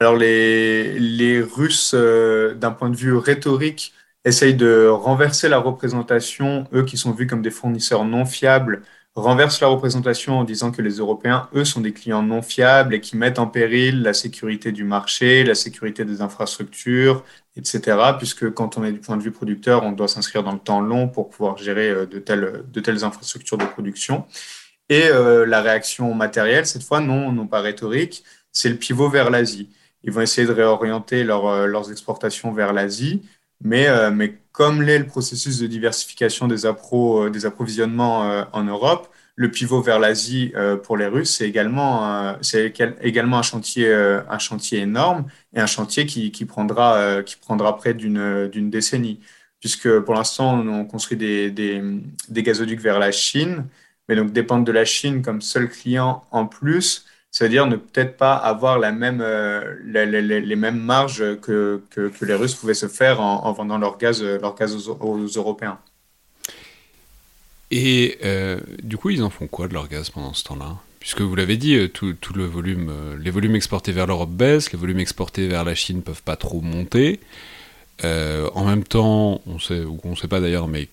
Alors 0.00 0.16
les, 0.16 0.98
les 0.98 1.40
Russes, 1.40 1.92
euh, 1.94 2.54
d'un 2.54 2.72
point 2.72 2.90
de 2.90 2.96
vue 2.96 3.16
rhétorique, 3.16 3.94
essayent 4.24 4.54
de 4.54 4.86
renverser 4.88 5.48
la 5.48 5.58
représentation, 5.58 6.66
eux 6.74 6.84
qui 6.84 6.96
sont 6.96 7.12
vus 7.12 7.26
comme 7.26 7.42
des 7.42 7.50
fournisseurs 7.50 8.04
non 8.04 8.24
fiables 8.26 8.82
renversent 9.14 9.60
la 9.60 9.68
représentation 9.68 10.38
en 10.38 10.44
disant 10.44 10.70
que 10.70 10.80
les 10.80 10.96
Européens, 10.96 11.48
eux, 11.54 11.64
sont 11.64 11.80
des 11.80 11.92
clients 11.92 12.22
non 12.22 12.40
fiables 12.40 12.94
et 12.94 13.00
qui 13.00 13.16
mettent 13.16 13.38
en 13.38 13.46
péril 13.46 14.02
la 14.02 14.14
sécurité 14.14 14.72
du 14.72 14.84
marché, 14.84 15.44
la 15.44 15.54
sécurité 15.54 16.04
des 16.04 16.22
infrastructures, 16.22 17.22
etc. 17.56 17.98
Puisque 18.16 18.50
quand 18.52 18.78
on 18.78 18.84
est 18.84 18.92
du 18.92 19.00
point 19.00 19.16
de 19.16 19.22
vue 19.22 19.32
producteur, 19.32 19.82
on 19.82 19.92
doit 19.92 20.08
s'inscrire 20.08 20.42
dans 20.42 20.52
le 20.52 20.58
temps 20.58 20.80
long 20.80 21.08
pour 21.08 21.28
pouvoir 21.28 21.58
gérer 21.58 21.90
euh, 21.90 22.06
de 22.06 22.18
telles, 22.18 22.64
de 22.72 22.80
telles 22.80 23.04
infrastructures 23.04 23.58
de 23.58 23.66
production. 23.66 24.24
Et 24.88 25.04
euh, 25.04 25.46
la 25.46 25.60
réaction 25.60 26.12
matérielle, 26.14 26.66
cette 26.66 26.82
fois, 26.82 27.00
non, 27.00 27.32
non 27.32 27.46
pas 27.46 27.60
rhétorique, 27.60 28.24
c'est 28.50 28.68
le 28.68 28.76
pivot 28.76 29.08
vers 29.08 29.30
l'Asie. 29.30 29.70
Ils 30.04 30.12
vont 30.12 30.20
essayer 30.20 30.46
de 30.46 30.52
réorienter 30.52 31.24
euh, 31.28 31.66
leurs 31.66 31.90
exportations 31.90 32.52
vers 32.52 32.72
l'Asie, 32.72 33.22
mais, 33.62 34.10
mais 34.10 34.38
comme 34.52 34.82
l'est 34.82 34.98
le 34.98 35.06
processus 35.06 35.58
de 35.58 35.66
diversification 35.66 36.48
des, 36.48 36.62
des 37.32 37.46
approvisionnements 37.46 38.44
en 38.52 38.64
Europe, 38.64 39.08
le 39.34 39.50
pivot 39.50 39.80
vers 39.80 39.98
l'Asie 39.98 40.52
euh, 40.56 40.76
pour 40.76 40.96
les 40.96 41.06
Russes, 41.06 41.36
c'est 41.36 41.48
également, 41.48 42.04
un, 42.04 43.42
chantier, 43.42 43.86
euh, 43.88 44.22
énorme 44.72 45.26
et 45.54 45.60
un 45.60 45.66
chantier 45.66 46.06
qui, 46.06 46.44
prendra, 46.44 46.96
euh, 46.96 47.22
près 47.78 47.94
d'une, 47.94 48.70
décennie. 48.70 49.20
Puisque 49.60 50.00
pour 50.00 50.14
l'instant, 50.14 50.58
on 50.58 50.84
construit 50.84 51.16
des, 51.16 51.50
des, 51.50 52.42
gazoducs 52.42 52.80
vers 52.80 52.98
la 52.98 53.12
Chine, 53.12 53.66
mais 54.08 54.16
donc 54.16 54.32
dépendre 54.32 54.64
de 54.64 54.72
la 54.72 54.84
Chine 54.84 55.22
comme 55.22 55.40
seul 55.40 55.68
client 55.68 56.24
en 56.30 56.46
plus, 56.46 57.06
c'est-à-dire 57.32 57.66
ne 57.66 57.76
peut-être 57.76 58.16
pas 58.16 58.34
avoir 58.34 58.78
même, 58.92 59.24
les, 59.84 60.56
mêmes 60.56 60.78
marges 60.78 61.40
que, 61.40 61.82
que, 61.90 62.12
les 62.24 62.34
Russes 62.34 62.54
pouvaient 62.54 62.74
se 62.74 62.86
faire 62.86 63.20
en, 63.20 63.44
en 63.44 63.52
vendant 63.52 63.78
leur 63.78 63.98
gaz, 63.98 64.22
leur 64.22 64.54
gaz 64.54 64.76
aux, 64.88 65.26
Européens. 65.36 65.78
Et 67.72 68.18
euh, 68.22 68.60
du 68.82 68.98
coup, 68.98 69.08
ils 69.10 69.22
en 69.22 69.30
font 69.30 69.48
quoi 69.48 69.66
de 69.66 69.72
leur 69.72 69.88
gaz 69.88 70.10
pendant 70.10 70.34
ce 70.34 70.44
temps-là? 70.44 70.76
Puisque 71.00 71.22
vous 71.22 71.34
l'avez 71.34 71.56
dit, 71.56 71.74
euh, 71.74 71.88
tout, 71.88 72.12
tout, 72.12 72.34
le 72.34 72.44
volume, 72.44 72.90
euh, 72.90 73.16
les 73.18 73.30
volumes 73.30 73.56
exportés 73.56 73.92
vers 73.92 74.06
l'Europe 74.06 74.30
baissent, 74.30 74.72
les 74.72 74.78
volumes 74.78 75.00
exportés 75.00 75.48
vers 75.48 75.64
la 75.64 75.74
Chine 75.74 75.96
ne 75.96 76.02
peuvent 76.02 76.22
pas 76.22 76.36
trop 76.36 76.60
monter. 76.60 77.18
en 78.04 78.64
même 78.66 78.84
temps, 78.84 79.40
on 79.46 79.58
sait, 79.58 79.84
on 80.04 80.10
ne 80.10 80.16
sait 80.16 80.28
pas 80.28 80.40
d'ailleurs, 80.40 80.68
mais 80.68 80.88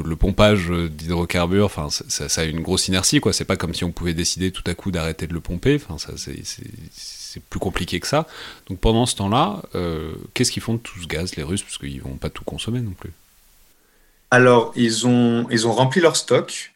le 0.00 0.16
pompage 0.16 0.70
d'hydrocarbures, 0.70 1.66
enfin, 1.66 1.88
ça, 1.90 2.40
a 2.40 2.44
une 2.44 2.60
grosse 2.60 2.88
inertie, 2.88 3.20
quoi. 3.20 3.32
C'est 3.32 3.44
pas 3.44 3.56
comme 3.56 3.74
si 3.74 3.84
on 3.84 3.92
pouvait 3.92 4.14
décider 4.14 4.50
tout 4.50 4.64
à 4.66 4.74
coup 4.74 4.90
d'arrêter 4.90 5.26
de 5.26 5.34
le 5.34 5.40
pomper. 5.40 5.76
Enfin, 5.76 5.98
ça, 5.98 6.12
c'est 6.16 7.40
plus 7.50 7.60
compliqué 7.60 8.00
que 8.00 8.06
ça. 8.06 8.26
Donc 8.68 8.78
pendant 8.78 9.06
ce 9.06 9.16
temps-là, 9.16 9.62
qu'est-ce 10.34 10.52
qu'ils 10.52 10.62
font 10.62 10.74
de 10.74 10.78
tout 10.78 11.00
ce 11.00 11.06
gaz, 11.06 11.36
les 11.36 11.42
Russes, 11.42 11.62
parce 11.62 11.78
qu'ils 11.78 12.00
vont 12.00 12.16
pas 12.16 12.30
tout 12.30 12.44
consommer 12.44 12.80
non 12.80 12.92
plus. 12.92 13.12
Alors, 14.32 14.72
ils 14.76 15.06
ont, 15.06 15.46
ils 15.50 15.66
ont 15.66 15.72
rempli 15.72 16.00
leur 16.00 16.16
stock. 16.16 16.72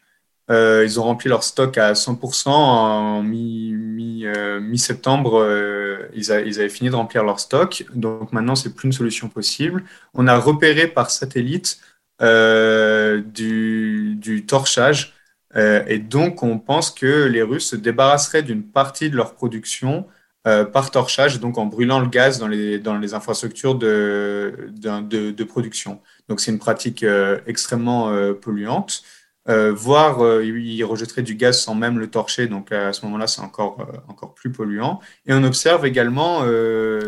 Euh, 0.51 0.83
ils 0.85 0.99
ont 0.99 1.03
rempli 1.03 1.27
leur 1.27 1.43
stock 1.43 1.75
à 1.77 1.93
100% 1.93 2.49
en 2.49 3.23
mi-septembre. 3.23 5.41
Mi, 5.41 5.47
euh, 5.47 6.07
ils, 6.13 6.25
ils, 6.45 6.59
avaient 6.59 6.69
fini 6.69 6.91
de 6.91 6.95
remplir 6.95 7.23
leur 7.23 7.39
stock. 7.39 7.83
Donc 7.95 8.31
maintenant, 8.31 8.55
c'est 8.55 8.75
plus 8.75 8.85
une 8.85 8.93
solution 8.93 9.27
possible. 9.27 9.83
On 10.13 10.27
a 10.27 10.37
repéré 10.37 10.87
par 10.87 11.09
satellite 11.09 11.79
euh, 11.81 11.85
du, 12.19 14.15
du, 14.15 14.45
torchage. 14.45 15.13
et 15.55 15.99
donc, 15.99 16.43
on 16.43 16.59
pense 16.59 16.91
que 16.91 17.25
les 17.25 17.41
Russes 17.41 17.69
se 17.69 17.75
débarrasseraient 17.75 18.43
d'une 18.43 18.63
partie 18.63 19.09
de 19.09 19.15
leur 19.15 19.33
production 19.33 20.05
par 20.43 20.91
torchage, 20.91 21.39
donc 21.41 21.57
en 21.57 21.65
brûlant 21.65 21.99
le 21.99 22.07
gaz 22.07 22.39
dans 22.39 22.47
les, 22.47 23.13
infrastructures 23.13 23.75
de, 23.75 25.43
production. 25.43 26.01
Donc 26.29 26.39
c'est 26.39 26.51
une 26.51 26.59
pratique 26.59 27.03
euh, 27.03 27.39
extrêmement 27.47 28.09
euh, 28.09 28.33
polluante. 28.33 29.03
Euh, 29.49 29.71
voire 29.73 30.41
il 30.41 30.83
rejetterait 30.83 31.21
du 31.21 31.35
gaz 31.35 31.61
sans 31.61 31.73
même 31.73 31.99
le 31.99 32.09
torcher, 32.09 32.47
donc 32.47 32.71
à 32.71 32.91
ce 32.91 33.05
moment-là, 33.05 33.27
c'est 33.27 33.41
encore, 33.41 33.87
encore 34.07 34.33
plus 34.33 34.51
polluant. 34.51 34.99
Et 35.25 35.33
on 35.33 35.43
observe 35.43 35.85
également 35.85 36.41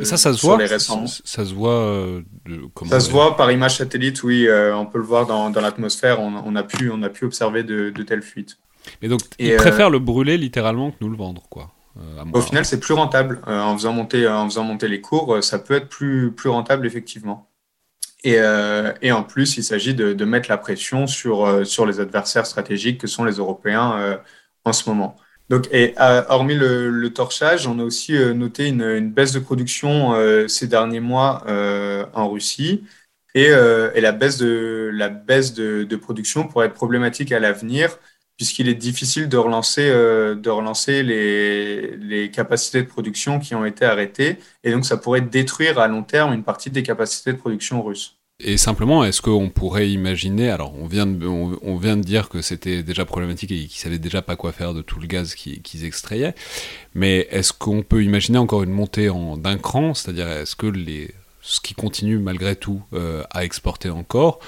ça, 0.04 0.17
ça 0.17 0.34
se 0.34 0.45
voit, 0.45 0.58
les 0.58 0.65
récents... 0.65 1.06
Ça, 1.08 1.45
se 1.45 1.54
voit 1.54 2.21
Ça 2.89 2.99
se 2.99 3.12
voit 3.12 3.36
par 3.36 3.52
image 3.52 3.78
satellite, 3.78 4.23
oui, 4.23 4.47
on 4.73 4.86
peut 4.86 4.99
le 4.99 5.04
voir 5.04 5.25
dans, 5.25 5.49
dans 5.49 5.62
l'atmosphère, 5.62 6.21
on, 6.21 6.34
on, 6.45 6.56
a 6.56 6.63
pu, 6.63 6.89
on 6.89 7.04
a 7.04 7.10
pu 7.10 7.25
observer 7.25 7.63
de, 7.63 7.89
de 7.89 8.04
telles 8.04 8.21
fuites. 8.23 8.58
Mais 9.02 9.10
donc, 9.10 9.21
ils 9.38 9.56
préfèrent 9.58 9.89
le 9.89 9.99
brûler 9.99 10.38
littéralement 10.38 10.91
que 10.91 10.97
nous 11.02 11.10
le 11.10 11.17
vendre, 11.17 11.43
quoi. 11.49 11.71
Au 12.34 12.41
final, 12.41 12.65
c'est 12.65 12.80
plus 12.80 12.93
rentable. 12.93 13.41
en, 13.45 13.75
faisant 13.75 13.93
monter, 13.93 14.28
en 14.28 14.45
faisant 14.45 14.63
monter 14.63 14.88
les 14.88 15.02
cours, 15.02 15.43
ça 15.43 15.60
peut 15.60 15.73
être 15.73 15.89
plus, 15.89 16.32
plus 16.32 16.49
rentable, 16.49 16.88
effectivement. 16.88 17.48
Et, 18.23 18.36
euh, 18.38 18.91
et, 19.01 19.12
en 19.12 19.23
plus, 19.23 19.58
il 19.58 19.63
s'agit 19.63 19.93
de, 19.93 20.13
de, 20.13 20.25
mettre 20.25 20.49
la 20.49 20.58
pression 20.58 21.08
sur, 21.08 21.45
euh, 21.45 21.63
sur 21.63 21.86
les 21.86 22.01
adversaires 22.01 22.45
stratégiques 22.45 22.99
que 22.99 23.08
sont 23.08 23.23
les 23.23 23.36
Européens 23.36 23.97
euh, 23.97 24.17
en 24.65 24.73
ce 24.73 24.89
moment. 24.89 25.15
Donc, 25.49 25.67
et 25.71 25.95
hormis 25.97 26.53
le, 26.53 26.91
le, 26.91 27.10
torchage, 27.12 27.65
on 27.65 27.79
a 27.79 27.84
aussi 27.84 28.13
noté 28.36 28.67
une, 28.67 28.84
une, 28.84 29.12
baisse 29.12 29.32
de 29.32 29.39
production 29.39 30.13
ces 30.47 30.67
derniers 30.67 30.99
mois 30.99 31.43
en 32.13 32.29
Russie. 32.29 32.84
Et, 33.34 33.47
et, 33.47 34.01
la 34.01 34.12
baisse 34.12 34.38
de, 34.38 34.91
la 34.93 35.10
baisse 35.10 35.55
de, 35.55 35.86
de 35.86 35.95
production 35.95 36.47
pourrait 36.47 36.67
être 36.67 36.75
problématique 36.75 37.32
à 37.32 37.39
l'avenir, 37.39 37.97
puisqu'il 38.39 38.69
est 38.69 38.73
difficile 38.73 39.28
de 39.28 39.36
relancer, 39.36 39.89
de 39.89 40.49
relancer 40.49 41.04
les, 41.04 41.97
les, 41.97 42.32
capacités 42.32 42.82
de 42.82 42.88
production 42.88 43.38
qui 43.38 43.54
ont 43.54 43.65
été 43.65 43.84
arrêtées. 43.84 44.38
Et 44.63 44.71
donc, 44.71 44.86
ça 44.86 44.95
pourrait 44.95 45.19
détruire 45.19 45.78
à 45.78 45.89
long 45.89 46.04
terme 46.04 46.34
une 46.34 46.43
partie 46.43 46.69
des 46.69 46.82
capacités 46.82 47.34
de 47.34 47.38
production 47.38 47.84
russes. 47.84 48.15
Et 48.41 48.56
simplement, 48.56 49.04
est-ce 49.04 49.21
qu'on 49.21 49.49
pourrait 49.49 49.89
imaginer, 49.91 50.49
alors 50.49 50.73
on 50.80 50.88
vient 50.88 51.06
de, 51.06 51.28
on, 51.28 51.75
vient 51.75 51.97
de 51.97 52.04
dire 52.04 52.30
que 52.30 52.41
c'était 52.41 52.84
déjà 52.84 53.04
problématique 53.04 53.52
et 53.52 53.65
qu'ils 53.65 53.82
savaient 53.82 53.99
déjà 53.99 54.21
pas 54.21 54.38
quoi 54.38 54.54
faire 54.54 54.73
de 54.73 54.82
tout 54.82 55.02
le 55.02 55.08
gaz 55.08 55.36
qu'ils 55.36 55.84
extrayaient, 55.84 56.34
mais 56.93 57.28
est-ce 57.32 57.52
qu'on 57.52 57.84
peut 57.84 58.02
imaginer 58.02 58.38
encore 58.38 58.63
une 58.63 58.71
montée 58.71 59.12
d'un 59.38 59.58
cran, 59.58 59.93
c'est-à-dire 59.93 60.30
est-ce 60.30 60.56
que 60.56 60.67
les, 60.67 61.13
ce 61.41 61.60
qui 61.60 61.73
continue 61.73 62.17
malgré 62.17 62.56
tout 62.56 62.82
euh, 62.93 63.23
à 63.30 63.43
exporter 63.43 63.89
encore, 63.89 64.39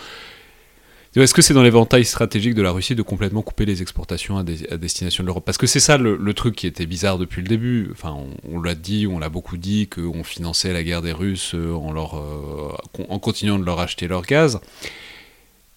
est-ce 1.20 1.34
que 1.34 1.42
c'est 1.42 1.54
dans 1.54 1.64
l'éventail 1.64 2.06
stratégique 2.06 2.56
de 2.56 2.62
la 2.62 2.72
Russie 2.72 2.96
de 2.96 3.02
complètement 3.02 3.42
couper 3.42 3.66
les 3.66 3.82
exportations 3.82 4.38
à, 4.38 4.44
destination 4.44 5.24
de 5.24 5.28
l'Europe? 5.28 5.44
Parce 5.46 5.58
que 5.58 5.68
c'est 5.68 5.82
ça 5.82 5.98
le, 5.98 6.34
truc 6.34 6.56
qui 6.56 6.68
était 6.68 6.86
bizarre 6.86 7.18
depuis 7.18 7.42
le 7.42 7.50
début. 7.50 7.90
Enfin, 7.92 8.16
on, 8.50 8.62
l'a 8.62 8.76
dit, 8.76 9.08
on 9.08 9.20
l'a 9.20 9.28
beaucoup 9.28 9.58
dit, 9.58 9.88
qu'on 9.88 10.24
finançait 10.24 10.72
la 10.72 10.84
guerre 10.84 11.02
des 11.02 11.12
Russes 11.12 11.54
euh, 11.54 11.76
euh, 11.76 12.70
en 13.10 13.20
continuant 13.20 13.60
de 13.60 13.66
leur 13.66 13.80
acheter 13.82 14.08
leur 14.08 14.22
gaz, 14.22 14.62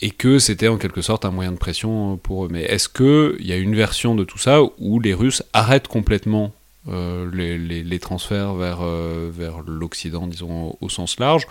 et 0.00 0.10
que 0.10 0.38
c'était 0.38 0.68
en 0.68 0.76
quelque 0.76 1.02
sorte 1.02 1.24
un 1.24 1.32
moyen 1.32 1.50
de 1.50 1.58
pression 1.58 2.16
pour 2.16 2.44
eux. 2.44 2.48
Mais 2.48 2.62
est-ce 2.62 2.88
qu'il 2.88 3.44
y 3.44 3.52
a 3.52 3.56
une 3.56 3.74
version 3.74 4.14
de 4.14 4.22
tout 4.22 4.38
ça 4.38 4.60
où 4.78 5.00
les 5.00 5.14
Russes 5.14 5.42
arrêtent 5.52 5.88
complètement 5.88 6.52
euh, 6.86 7.28
les, 7.32 7.58
les, 7.58 7.98
transferts 7.98 8.54
vers, 8.54 8.84
vers 8.84 9.62
l'Occident, 9.66 10.28
disons 10.28 10.76
au 10.80 10.88
sens 10.88 11.18
large, 11.18 11.48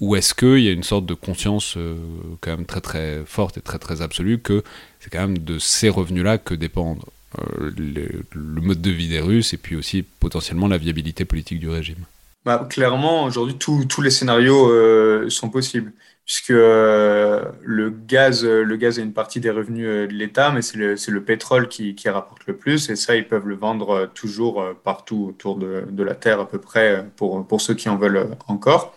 ou 0.00 0.16
est-ce 0.16 0.34
qu'il 0.34 0.60
y 0.60 0.68
a 0.68 0.72
une 0.72 0.82
sorte 0.82 1.06
de 1.06 1.14
conscience 1.14 1.76
euh, 1.76 1.96
quand 2.40 2.50
même 2.50 2.66
très 2.66 2.80
très 2.80 3.22
forte 3.26 3.58
et 3.58 3.60
très 3.60 3.78
très 3.78 4.02
absolue 4.02 4.38
que 4.38 4.62
c'est 5.00 5.10
quand 5.10 5.20
même 5.20 5.38
de 5.38 5.58
ces 5.58 5.88
revenus-là 5.88 6.38
que 6.38 6.54
dépendent 6.54 7.04
euh, 7.38 7.70
le, 7.76 8.60
mode 8.60 8.80
de 8.80 8.90
vie 8.90 9.08
des 9.08 9.20
Russes 9.20 9.52
et 9.52 9.56
puis 9.56 9.76
aussi 9.76 10.02
potentiellement 10.02 10.68
la 10.68 10.78
viabilité 10.78 11.24
politique 11.24 11.60
du 11.60 11.68
régime? 11.68 12.04
Bah, 12.44 12.66
Clairement, 12.68 13.24
aujourd'hui, 13.24 13.56
tous 13.56 14.02
les 14.02 14.10
scénarios 14.10 14.68
euh, 14.68 15.30
sont 15.30 15.48
possibles, 15.48 15.92
puisque 16.26 16.50
le, 16.50 17.94
gaz, 18.06 18.44
le 18.44 18.76
gaz 18.76 18.98
est 18.98 19.02
une 19.02 19.14
partie 19.14 19.40
des 19.40 19.50
revenus 19.50 19.86
de 19.86 20.12
l'État, 20.12 20.50
mais 20.50 20.60
c'est 20.60 20.76
le, 20.76 20.94
le, 21.08 21.24
pétrole 21.24 21.68
qui, 21.68 21.94
qui, 21.94 22.08
rapporte 22.10 22.46
le 22.46 22.54
plus, 22.54 22.90
et 22.90 22.96
ça, 22.96 23.16
ils 23.16 23.26
peuvent 23.26 23.46
le 23.46 23.56
vendre 23.56 24.10
toujours 24.14 24.62
partout 24.84 25.26
autour 25.30 25.56
de, 25.56 25.84
de, 25.90 26.02
la 26.02 26.14
Terre 26.14 26.40
à 26.40 26.48
peu 26.48 26.58
près, 26.58 27.06
pour, 27.16 27.46
pour 27.46 27.62
ceux 27.62 27.74
qui 27.74 27.88
en 27.88 27.96
veulent 27.96 28.36
encore 28.46 28.94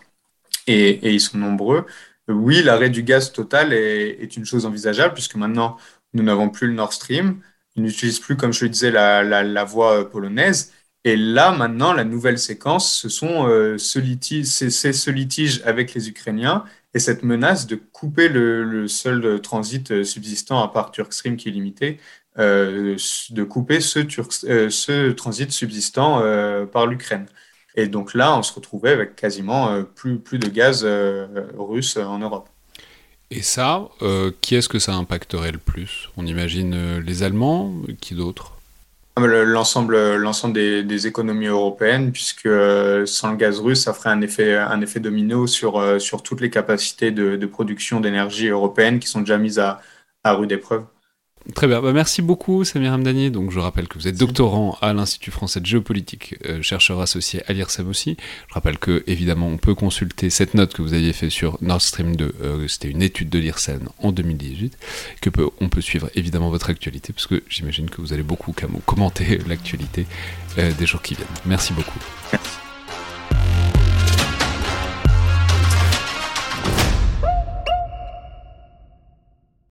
et, 0.68 1.12
ils 1.12 1.20
sont 1.20 1.38
nombreux. 1.38 1.86
Oui, 2.28 2.62
l'arrêt 2.62 2.90
du 2.90 3.02
gaz 3.02 3.32
total 3.32 3.72
est, 3.72 4.36
une 4.36 4.44
chose 4.44 4.66
envisageable 4.66 5.14
puisque 5.14 5.36
maintenant, 5.36 5.78
nous 6.14 6.22
n'avons 6.22 6.50
plus 6.50 6.68
le 6.68 6.74
Nord 6.74 6.92
Stream. 6.92 7.40
Ils 7.76 7.82
n'utilisent 7.82 8.20
plus, 8.20 8.36
comme 8.36 8.52
je 8.52 8.64
le 8.64 8.70
disais, 8.70 8.90
la, 8.90 9.64
voie 9.64 10.00
euh, 10.00 10.04
polonaise. 10.04 10.72
Et 11.04 11.16
là, 11.16 11.52
maintenant, 11.52 11.92
la 11.92 12.04
nouvelle 12.04 12.38
séquence, 12.38 13.06
euh, 13.22 13.78
c'est, 13.78 14.92
ce 14.92 15.10
litige 15.10 15.62
avec 15.64 15.94
les 15.94 16.08
Ukrainiens 16.08 16.64
et 16.94 16.98
cette 16.98 17.22
menace 17.22 17.66
de 17.66 17.76
couper 17.76 18.28
le, 18.28 18.88
seul 18.88 19.40
transit 19.40 19.90
euh, 19.90 20.04
subsistant 20.04 20.62
à 20.62 20.68
part 20.68 20.90
Turkstream 20.90 21.36
qui 21.36 21.48
est 21.48 21.52
limité, 21.52 21.98
de 22.36 23.42
couper 23.42 23.80
ce 23.80 25.10
transit 25.10 25.50
subsistant 25.50 26.22
par 26.66 26.86
l'Ukraine. 26.86 27.26
Et 27.74 27.86
donc 27.86 28.14
là, 28.14 28.36
on 28.36 28.42
se 28.42 28.52
retrouvait 28.52 28.90
avec 28.90 29.16
quasiment 29.16 29.70
euh, 29.70 29.82
plus, 29.82 30.18
plus 30.18 30.38
de 30.38 30.48
gaz 30.48 30.82
euh, 30.84 31.26
russe 31.56 31.96
en 31.96 32.18
Europe. 32.18 32.48
Et 33.30 33.42
ça, 33.42 33.88
euh, 34.02 34.30
qui 34.40 34.54
est-ce 34.54 34.68
que 34.68 34.78
ça 34.78 34.94
impacterait 34.94 35.52
le 35.52 35.58
plus? 35.58 36.08
On 36.16 36.26
imagine 36.26 36.98
les 36.98 37.22
Allemands, 37.22 37.72
qui 38.00 38.14
d'autres 38.14 38.54
ah, 39.16 39.20
L'ensemble, 39.20 40.16
l'ensemble 40.16 40.54
des, 40.54 40.82
des, 40.82 41.06
économies 41.06 41.46
européennes, 41.46 42.10
puisque 42.10 42.48
sans 43.04 43.30
le 43.30 43.36
gaz 43.36 43.60
russe, 43.60 43.82
ça 43.82 43.92
ferait 43.92 44.10
un 44.10 44.22
effet, 44.22 44.56
un 44.56 44.80
effet 44.80 45.00
domino 45.00 45.46
sur, 45.46 46.00
sur 46.00 46.22
toutes 46.22 46.40
les 46.40 46.50
capacités 46.50 47.10
de, 47.10 47.36
de 47.36 47.46
production 47.46 48.00
d'énergie 48.00 48.48
européenne 48.48 48.98
qui 48.98 49.08
sont 49.08 49.20
déjà 49.20 49.36
mises 49.36 49.58
à, 49.58 49.82
à 50.24 50.32
rude 50.32 50.52
épreuve. 50.52 50.84
Très 51.54 51.66
bien. 51.66 51.80
Bah, 51.80 51.92
merci 51.92 52.22
beaucoup, 52.22 52.64
Samir 52.64 52.92
Hamdani. 52.92 53.30
Donc, 53.30 53.50
je 53.50 53.58
rappelle 53.58 53.88
que 53.88 53.98
vous 53.98 54.08
êtes 54.08 54.16
doctorant 54.16 54.76
à 54.80 54.92
l'Institut 54.92 55.30
français 55.30 55.60
de 55.60 55.66
géopolitique, 55.66 56.36
euh, 56.46 56.62
chercheur 56.62 57.00
associé 57.00 57.42
à 57.46 57.52
l'IRSEM 57.52 57.88
aussi. 57.88 58.16
Je 58.48 58.54
rappelle 58.54 58.78
que, 58.78 59.02
évidemment, 59.06 59.48
on 59.48 59.56
peut 59.56 59.74
consulter 59.74 60.30
cette 60.30 60.54
note 60.54 60.74
que 60.74 60.82
vous 60.82 60.94
aviez 60.94 61.12
fait 61.12 61.30
sur 61.30 61.58
Nord 61.60 61.82
Stream 61.82 62.16
2. 62.16 62.34
Euh, 62.42 62.68
c'était 62.68 62.88
une 62.88 63.02
étude 63.02 63.28
de 63.30 63.38
l'IRSEM 63.38 63.88
en 63.98 64.12
2018. 64.12 64.78
Que 65.20 65.30
peut, 65.30 65.48
on 65.60 65.68
peut 65.68 65.80
suivre 65.80 66.10
évidemment 66.14 66.50
votre 66.50 66.70
actualité, 66.70 67.12
parce 67.12 67.26
que 67.26 67.42
j'imagine 67.48 67.90
que 67.90 68.00
vous 68.00 68.12
allez 68.12 68.22
beaucoup 68.22 68.54
commenter 68.84 69.38
l'actualité 69.48 70.06
des 70.56 70.86
jours 70.86 71.02
qui 71.02 71.14
viennent. 71.14 71.28
Merci 71.46 71.72
beaucoup. 71.72 72.00
Merci. 72.32 72.58